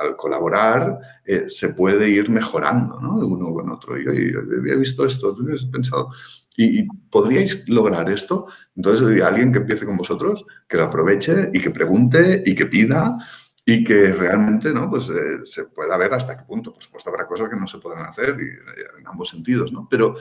al, 0.00 0.16
colaborar 0.16 0.98
eh, 1.24 1.44
se 1.48 1.70
puede 1.70 2.08
ir 2.08 2.28
mejorando 2.28 3.00
¿no? 3.00 3.18
de 3.18 3.24
uno 3.24 3.52
con 3.52 3.70
otro. 3.70 3.98
Y 3.98 4.06
oye, 4.06 4.32
había 4.58 4.76
visto 4.76 5.06
esto, 5.06 5.34
tú 5.34 5.46
has 5.52 5.64
pensado, 5.66 6.10
¿Y, 6.56 6.86
podríais 7.10 7.68
lograr 7.68 8.08
esto? 8.10 8.46
Entonces, 8.76 9.22
alguien 9.22 9.50
que 9.52 9.58
empiece 9.58 9.84
con 9.84 9.96
vosotros, 9.96 10.44
que 10.68 10.76
lo 10.76 10.84
aproveche 10.84 11.50
y 11.52 11.60
que 11.60 11.70
pregunte 11.70 12.44
y 12.46 12.54
que 12.54 12.66
pida 12.66 13.18
y 13.66 13.82
que 13.82 14.12
realmente 14.12 14.72
¿no? 14.72 14.88
pues, 14.88 15.08
eh, 15.08 15.40
se 15.42 15.64
pueda 15.64 15.96
ver 15.96 16.14
hasta 16.14 16.36
qué 16.36 16.44
punto. 16.44 16.72
Por 16.72 16.82
supuesto, 16.82 17.10
habrá 17.10 17.26
cosas 17.26 17.48
que 17.48 17.56
no 17.56 17.66
se 17.66 17.78
puedan 17.78 18.06
hacer 18.06 18.36
y, 18.38 18.44
eh, 18.44 18.86
en 19.00 19.06
ambos 19.08 19.30
sentidos, 19.30 19.72
¿no? 19.72 19.88
pero 19.90 20.14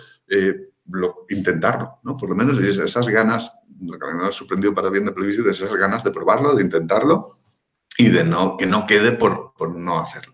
lo, 0.87 1.25
intentarlo, 1.29 1.99
¿no? 2.03 2.17
por 2.17 2.29
lo 2.29 2.35
menos 2.35 2.57
esas 2.59 3.07
ganas, 3.09 3.59
lo 3.79 3.99
que 3.99 4.07
a 4.07 4.11
mí 4.11 4.17
me 4.19 4.27
ha 4.27 4.31
sorprendido 4.31 4.73
para 4.73 4.89
bien 4.89 5.05
de 5.05 5.11
Plebiscite, 5.11 5.51
esas 5.51 5.75
ganas 5.75 6.03
de 6.03 6.11
probarlo, 6.11 6.55
de 6.55 6.63
intentarlo 6.63 7.42
y 7.97 8.10
de 8.10 8.23
no, 8.23 8.58
que 8.58 8.65
no 8.65 8.86
quede 8.86 9.12
por, 9.12 9.53
por 9.53 9.75
no 9.75 9.99
hacerlo. 9.99 10.34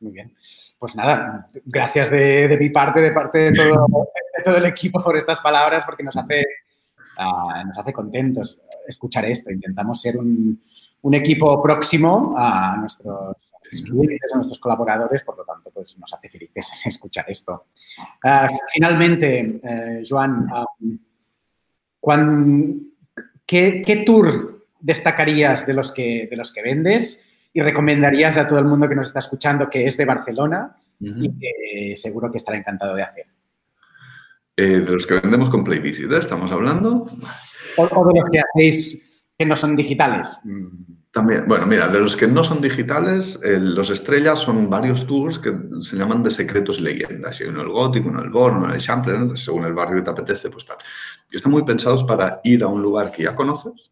Muy 0.00 0.12
bien. 0.12 0.34
Pues 0.78 0.94
nada, 0.94 1.48
gracias 1.64 2.10
de, 2.10 2.48
de 2.48 2.56
mi 2.58 2.68
parte, 2.70 3.00
de 3.00 3.12
parte 3.12 3.38
de 3.38 3.52
todo, 3.52 3.86
todo, 4.44 4.56
el 4.56 4.66
equipo 4.66 5.02
por 5.02 5.16
estas 5.16 5.40
palabras, 5.40 5.84
porque 5.86 6.02
nos 6.02 6.16
hace, 6.16 6.44
uh, 7.18 7.66
nos 7.66 7.78
hace 7.78 7.92
contentos 7.92 8.60
escuchar 8.86 9.24
esto. 9.24 9.50
Intentamos 9.50 10.00
ser 10.00 10.18
un, 10.18 10.60
un 11.02 11.14
equipo 11.14 11.62
próximo 11.62 12.34
a 12.36 12.76
nuestros 12.76 13.52
clientes, 13.84 14.32
a 14.32 14.36
nuestros 14.36 14.58
colaboradores, 14.58 15.22
por 15.22 15.38
lo 15.38 15.44
tanto, 15.44 15.70
pues 15.70 15.96
nos 15.98 16.12
hace 16.12 16.28
felices 16.28 16.70
escuchar 16.86 17.24
esto. 17.28 17.66
Uh, 18.22 18.54
finalmente, 18.70 19.60
eh, 19.62 20.02
Joan, 20.08 20.46
um, 22.02 22.80
¿qué, 23.46 23.82
¿qué 23.84 23.96
tour 24.04 24.55
destacarías 24.86 25.66
de 25.66 25.74
los 25.74 25.92
que, 25.92 26.28
de 26.30 26.36
los 26.36 26.52
que 26.52 26.62
vendes 26.62 27.26
y 27.52 27.60
recomendarías 27.60 28.36
a 28.36 28.46
todo 28.46 28.60
el 28.60 28.66
mundo 28.66 28.88
que 28.88 28.94
nos 28.94 29.08
está 29.08 29.18
escuchando 29.18 29.68
que 29.68 29.86
es 29.86 29.96
de 29.96 30.04
Barcelona 30.04 30.76
y 31.00 31.30
que 31.38 31.96
seguro 31.96 32.30
que 32.30 32.38
estará 32.38 32.56
encantado 32.56 32.94
de 32.94 33.02
hacer? 33.02 33.26
Eh, 34.56 34.80
de 34.80 34.92
los 34.92 35.06
que 35.06 35.20
vendemos 35.20 35.50
con 35.50 35.64
PlayVisit, 35.64 36.10
¿eh? 36.10 36.18
¿estamos 36.18 36.52
hablando? 36.52 37.04
O, 37.76 38.06
de 38.06 38.20
los 38.20 38.30
que 38.30 38.38
hacéis 38.38 39.24
que 39.36 39.44
no 39.44 39.56
son 39.56 39.74
digitales. 39.76 40.38
También, 41.10 41.44
bueno, 41.46 41.66
mira, 41.66 41.88
de 41.88 42.00
los 42.00 42.16
que 42.16 42.26
no 42.26 42.44
son 42.44 42.62
digitales, 42.62 43.38
eh, 43.42 43.58
los 43.58 43.90
estrellas 43.90 44.38
son 44.38 44.70
varios 44.70 45.06
tours 45.06 45.38
que 45.38 45.52
se 45.80 45.96
llaman 45.96 46.22
de 46.22 46.30
secretos 46.30 46.78
y 46.78 46.84
leyendas. 46.84 47.40
Hay 47.40 47.48
uno 47.48 47.62
el 47.62 47.68
gótico, 47.68 48.08
uno 48.08 48.22
el 48.22 48.30
born, 48.30 48.58
uno 48.58 48.72
el 48.72 48.80
Champlain, 48.80 49.36
según 49.36 49.64
el 49.64 49.74
barrio 49.74 49.96
que 49.96 50.02
te 50.02 50.10
apetece, 50.10 50.48
pues 50.48 50.64
tal. 50.64 50.78
Y 51.30 51.36
están 51.36 51.52
muy 51.52 51.64
pensados 51.64 52.04
para 52.04 52.40
ir 52.44 52.62
a 52.62 52.68
un 52.68 52.80
lugar 52.80 53.10
que 53.10 53.24
ya 53.24 53.34
conoces 53.34 53.90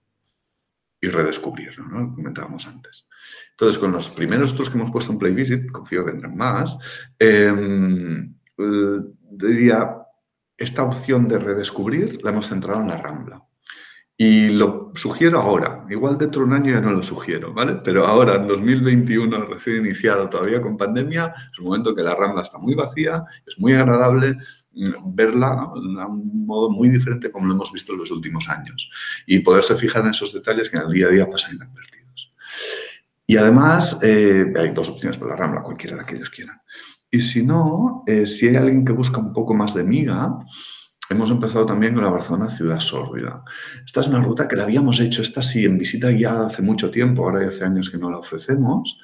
y 1.04 1.08
redescubrirlo, 1.08 1.86
¿no? 1.86 2.00
Lo 2.00 2.14
comentábamos 2.14 2.66
antes. 2.66 3.06
Entonces, 3.50 3.78
con 3.78 3.92
los 3.92 4.08
primeros 4.10 4.54
tours 4.54 4.70
que 4.70 4.78
hemos 4.78 4.90
puesto 4.90 5.12
en 5.12 5.18
Play 5.18 5.32
Visit, 5.32 5.70
confío 5.70 6.04
que 6.04 6.12
vendrán 6.12 6.36
más, 6.36 6.78
eh, 7.18 7.52
diría, 9.30 9.96
esta 10.56 10.84
opción 10.84 11.28
de 11.28 11.38
redescubrir 11.38 12.24
la 12.24 12.30
hemos 12.30 12.48
centrado 12.48 12.80
en 12.80 12.88
la 12.88 12.96
Rambla. 12.96 13.42
Y 14.16 14.50
lo 14.50 14.92
sugiero 14.94 15.40
ahora, 15.40 15.84
igual 15.90 16.16
dentro 16.16 16.42
de 16.42 16.46
un 16.46 16.52
año 16.52 16.72
ya 16.72 16.80
no 16.80 16.92
lo 16.92 17.02
sugiero, 17.02 17.52
¿vale? 17.52 17.80
Pero 17.82 18.06
ahora, 18.06 18.36
en 18.36 18.46
2021, 18.46 19.44
recién 19.46 19.84
iniciado, 19.84 20.30
todavía 20.30 20.60
con 20.60 20.76
pandemia, 20.76 21.34
es 21.52 21.58
un 21.58 21.64
momento 21.64 21.96
que 21.96 22.04
la 22.04 22.14
Rambla 22.14 22.42
está 22.42 22.58
muy 22.58 22.76
vacía, 22.76 23.24
es 23.44 23.58
muy 23.58 23.72
agradable 23.72 24.36
mm, 24.72 25.14
verla 25.16 25.68
de 25.74 26.04
un 26.04 26.46
modo 26.46 26.70
muy 26.70 26.90
diferente 26.90 27.32
como 27.32 27.48
lo 27.48 27.54
hemos 27.54 27.72
visto 27.72 27.92
en 27.92 27.98
los 27.98 28.10
últimos 28.12 28.48
años 28.48 28.88
y 29.26 29.40
poderse 29.40 29.74
fijar 29.74 30.04
en 30.04 30.10
esos 30.10 30.32
detalles 30.32 30.70
que 30.70 30.76
en 30.76 30.84
el 30.84 30.92
día 30.92 31.06
a 31.06 31.10
día 31.10 31.28
pasan 31.28 31.56
inadvertidos. 31.56 32.32
Y 33.26 33.36
además, 33.36 33.98
eh, 34.00 34.52
hay 34.56 34.70
dos 34.70 34.90
opciones 34.90 35.16
por 35.16 35.28
la 35.28 35.34
Rambla, 35.34 35.62
cualquiera 35.62 35.96
de 35.96 36.04
que 36.04 36.14
ellos 36.14 36.30
quieran. 36.30 36.60
Y 37.10 37.20
si 37.20 37.44
no, 37.44 38.04
eh, 38.06 38.26
si 38.26 38.46
hay 38.46 38.56
alguien 38.56 38.84
que 38.84 38.92
busca 38.92 39.18
un 39.18 39.32
poco 39.32 39.54
más 39.54 39.74
de 39.74 39.82
miga, 39.82 40.38
Hemos 41.10 41.30
empezado 41.30 41.66
también 41.66 41.92
con 41.92 42.02
la 42.02 42.10
Barcelona 42.10 42.48
Ciudad 42.48 42.80
Sórbida. 42.80 43.44
Esta 43.84 44.00
es 44.00 44.08
una 44.08 44.22
ruta 44.22 44.48
que 44.48 44.56
la 44.56 44.62
habíamos 44.62 45.00
hecho, 45.00 45.20
esta 45.20 45.42
sí, 45.42 45.66
en 45.66 45.76
visita 45.76 46.08
guiada 46.08 46.46
hace 46.46 46.62
mucho 46.62 46.90
tiempo, 46.90 47.24
ahora 47.24 47.42
ya 47.42 47.48
hace 47.48 47.64
años 47.64 47.90
que 47.90 47.98
no 47.98 48.10
la 48.10 48.18
ofrecemos, 48.18 48.98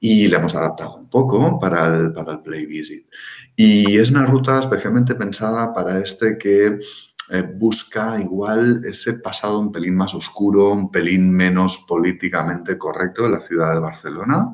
y 0.00 0.28
la 0.28 0.38
hemos 0.38 0.54
adaptado 0.54 0.96
un 0.96 1.10
poco 1.10 1.58
para 1.58 1.94
el, 1.94 2.12
para 2.12 2.32
el 2.32 2.40
Play 2.40 2.64
Visit. 2.64 3.06
Y 3.54 3.98
es 3.98 4.10
una 4.10 4.24
ruta 4.24 4.60
especialmente 4.60 5.14
pensada 5.14 5.74
para 5.74 6.00
este 6.00 6.38
que 6.38 6.78
eh, 7.30 7.42
busca 7.42 8.20
igual 8.20 8.82
ese 8.84 9.14
pasado 9.14 9.58
un 9.58 9.70
pelín 9.70 9.94
más 9.94 10.14
oscuro, 10.14 10.70
un 10.70 10.90
pelín 10.90 11.30
menos 11.30 11.84
políticamente 11.86 12.76
correcto 12.76 13.22
de 13.22 13.30
la 13.30 13.40
ciudad 13.40 13.72
de 13.72 13.80
Barcelona 13.80 14.52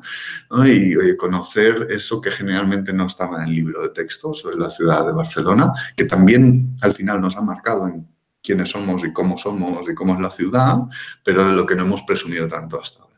y, 0.65 1.17
conocer 1.17 1.87
eso 1.89 2.21
que 2.21 2.31
generalmente 2.31 2.93
no 2.93 3.07
estaba 3.07 3.37
en 3.37 3.49
el 3.49 3.55
libro 3.55 3.81
de 3.81 3.89
texto 3.89 4.33
sobre 4.33 4.57
la 4.57 4.69
ciudad 4.69 5.05
de 5.05 5.11
Barcelona, 5.11 5.73
que 5.95 6.05
también 6.05 6.73
al 6.81 6.93
final 6.93 7.19
nos 7.19 7.35
ha 7.35 7.41
marcado 7.41 7.87
en 7.87 8.07
quiénes 8.41 8.69
somos 8.69 9.03
y 9.03 9.11
cómo 9.11 9.37
somos 9.37 9.89
y 9.89 9.93
cómo 9.93 10.13
es 10.13 10.19
la 10.19 10.31
ciudad, 10.31 10.77
pero 11.23 11.47
de 11.47 11.55
lo 11.55 11.65
que 11.65 11.75
no 11.75 11.83
hemos 11.83 12.03
presumido 12.03 12.47
tanto 12.47 12.79
hasta 12.81 12.99
ahora 13.01 13.08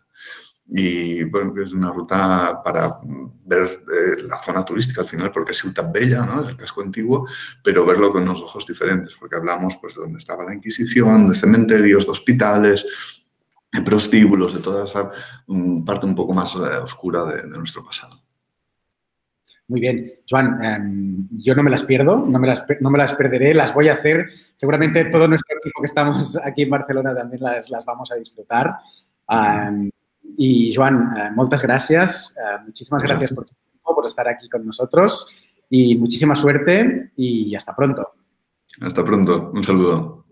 y 0.73 1.23
bueno, 1.23 1.53
es 1.61 1.73
una 1.73 1.91
ruta 1.91 2.61
para 2.63 2.99
ver 3.45 3.63
eh, 3.65 4.23
la 4.23 4.37
zona 4.37 4.63
turística 4.63 5.01
al 5.01 5.07
final, 5.07 5.29
porque 5.29 5.51
es 5.51 5.57
Ciutat 5.57 5.91
Bella, 5.91 6.25
¿no? 6.25 6.47
el 6.47 6.55
casco 6.55 6.81
antiguo, 6.81 7.27
pero 7.61 7.85
verlo 7.85 8.09
con 8.09 8.23
unos 8.23 8.41
ojos 8.41 8.65
diferentes, 8.65 9.13
porque 9.19 9.35
hablamos 9.35 9.75
pues, 9.81 9.95
de 9.95 10.01
donde 10.01 10.19
estaba 10.19 10.45
la 10.45 10.53
Inquisición, 10.53 11.27
de 11.27 11.33
cementerios, 11.33 12.05
de 12.05 12.11
hospitales, 12.11 12.85
de 13.69 13.81
prostíbulos, 13.81 14.53
de 14.53 14.61
toda 14.61 14.85
esa 14.85 15.11
um, 15.47 15.83
parte 15.83 16.05
un 16.05 16.15
poco 16.15 16.33
más 16.33 16.55
eh, 16.55 16.59
oscura 16.81 17.25
de, 17.25 17.47
nuestro 17.47 17.83
pasado. 17.83 18.17
Muy 19.67 19.81
bien. 19.81 20.09
Joan, 20.29 20.63
em, 20.63 21.27
yo 21.31 21.53
no 21.53 21.63
me 21.63 21.69
las 21.69 21.83
pierdo, 21.83 22.17
no 22.17 22.39
me 22.39 22.47
las, 22.47 22.65
no 22.79 22.89
me 22.89 22.97
las 22.97 23.13
perderé, 23.13 23.53
las 23.53 23.73
voy 23.73 23.89
a 23.89 23.93
hacer. 23.93 24.29
Seguramente 24.31 25.05
todo 25.05 25.27
nuestro 25.27 25.57
equipo 25.57 25.81
que 25.81 25.85
estamos 25.85 26.37
aquí 26.41 26.63
en 26.63 26.69
Barcelona 26.69 27.13
también 27.13 27.41
las, 27.41 27.69
las 27.69 27.85
vamos 27.85 28.09
a 28.11 28.15
disfrutar. 28.15 28.75
Y 30.37 30.73
Joan, 30.73 31.13
eh, 31.17 31.29
muchas 31.35 31.61
gracias. 31.61 32.35
Eh, 32.37 32.61
muchísimas 32.65 33.03
gracias 33.03 33.33
por 33.33 33.45
tu 33.45 33.53
tiempo, 33.53 33.95
por 33.95 34.05
estar 34.05 34.27
aquí 34.27 34.49
con 34.49 34.65
nosotros 34.65 35.27
y 35.69 35.95
muchísima 35.95 36.35
suerte 36.35 37.11
y 37.15 37.55
hasta 37.55 37.75
pronto. 37.75 38.07
Hasta 38.81 39.03
pronto. 39.03 39.51
Un 39.53 39.63
saludo. 39.63 40.25